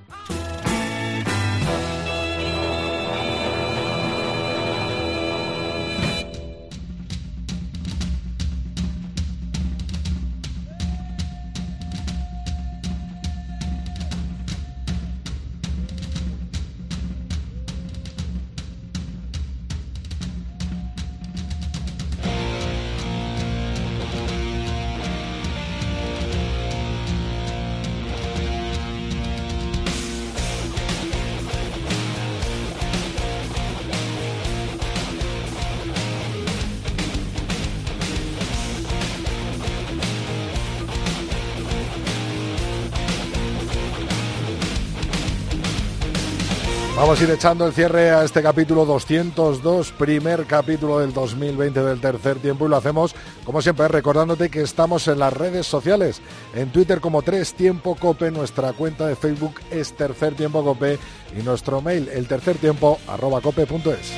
[47.19, 52.39] Vamos ir echando el cierre a este capítulo 202, primer capítulo del 2020 del tercer
[52.39, 53.13] tiempo y lo hacemos,
[53.43, 56.23] como siempre, recordándote que estamos en las redes sociales,
[56.55, 61.01] en Twitter como Tres Tiempo Cope, nuestra cuenta de Facebook es Tercer Tiempo Cope
[61.37, 64.13] y nuestro mail el tercer tiempo arroba cope.es.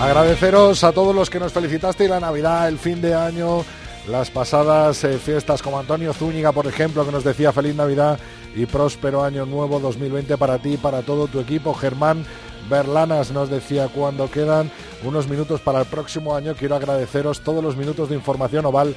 [0.00, 3.64] Agradeceros a todos los que nos felicitasteis la Navidad, el fin de año,
[4.08, 8.18] las pasadas eh, fiestas, como Antonio Zúñiga, por ejemplo, que nos decía feliz Navidad
[8.54, 11.72] y próspero año nuevo 2020 para ti y para todo tu equipo.
[11.74, 12.24] Germán
[12.68, 14.70] Berlanas nos decía cuando quedan
[15.04, 16.54] unos minutos para el próximo año.
[16.54, 18.94] Quiero agradeceros todos los minutos de información oval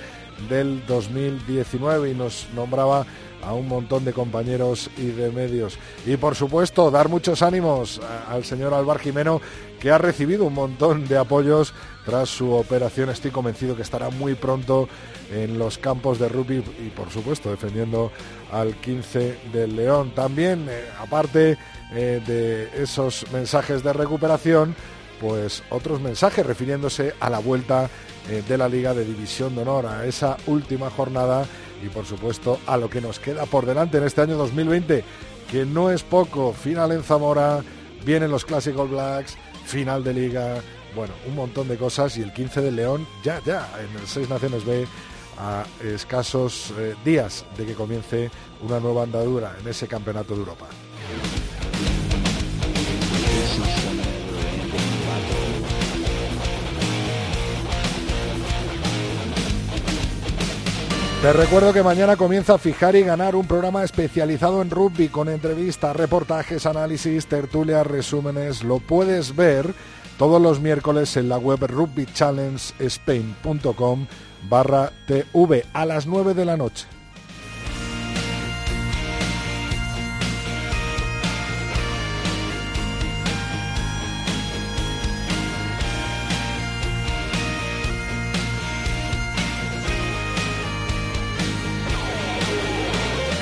[0.50, 3.06] del 2019 y nos nombraba
[3.44, 5.78] a un montón de compañeros y de medios.
[6.06, 9.42] Y por supuesto, dar muchos ánimos al señor Álvaro Jimeno,
[9.80, 11.74] que ha recibido un montón de apoyos
[12.08, 13.10] tras su operación.
[13.10, 14.88] Estoy convencido que estará muy pronto
[15.30, 18.14] en los campos de rugby y, por supuesto, defendiendo
[18.50, 20.12] al 15 del León.
[20.16, 21.58] También, eh, aparte
[21.92, 24.74] eh, de esos mensajes de recuperación,
[25.20, 27.90] pues otros mensajes refiriéndose a la vuelta
[28.30, 31.46] eh, de la Liga de División de Honor, a esa última jornada
[31.84, 35.04] y por supuesto a lo que nos queda por delante en este año 2020,
[35.52, 36.54] que no es poco.
[36.54, 37.62] Final en Zamora,
[38.06, 39.36] vienen los Classic All Blacks,
[39.66, 40.62] final de liga,
[40.96, 44.30] bueno, un montón de cosas y el 15 de León ya, ya, en el Seis
[44.30, 44.88] Naciones B
[45.38, 48.32] a escasos eh, días de que comience
[48.62, 50.68] una nueva andadura en ese Campeonato de Europa.
[61.22, 65.30] Te recuerdo que mañana comienza a fijar y ganar un programa especializado en rugby con
[65.30, 68.64] entrevistas, reportajes, análisis, tertulias, resúmenes.
[68.64, 69.74] Lo puedes ver
[70.18, 74.08] todos los miércoles en la web rugbychallengespain.com
[74.50, 76.88] barra TV a las 9 de la noche.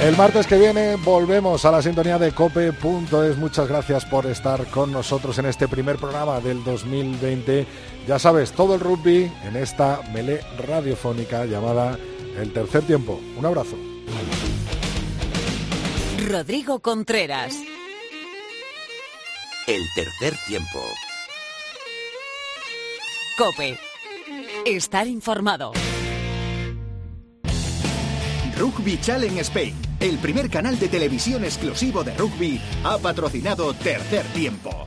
[0.06, 3.38] El martes que viene volvemos a la sintonía de cope.es.
[3.38, 7.66] Muchas gracias por estar con nosotros en este primer programa del 2020.
[8.08, 11.98] Ya sabes, todo el rugby en esta melé radiofónica llamada
[12.38, 13.20] El Tercer Tiempo.
[13.36, 13.78] Un abrazo.
[16.30, 17.56] Rodrigo Contreras.
[19.66, 20.84] El Tercer Tiempo.
[23.40, 23.80] Cope.
[24.68, 25.72] Estar informado.
[28.58, 34.86] Rugby Challenge Spain, el primer canal de televisión exclusivo de rugby, ha patrocinado Tercer Tiempo.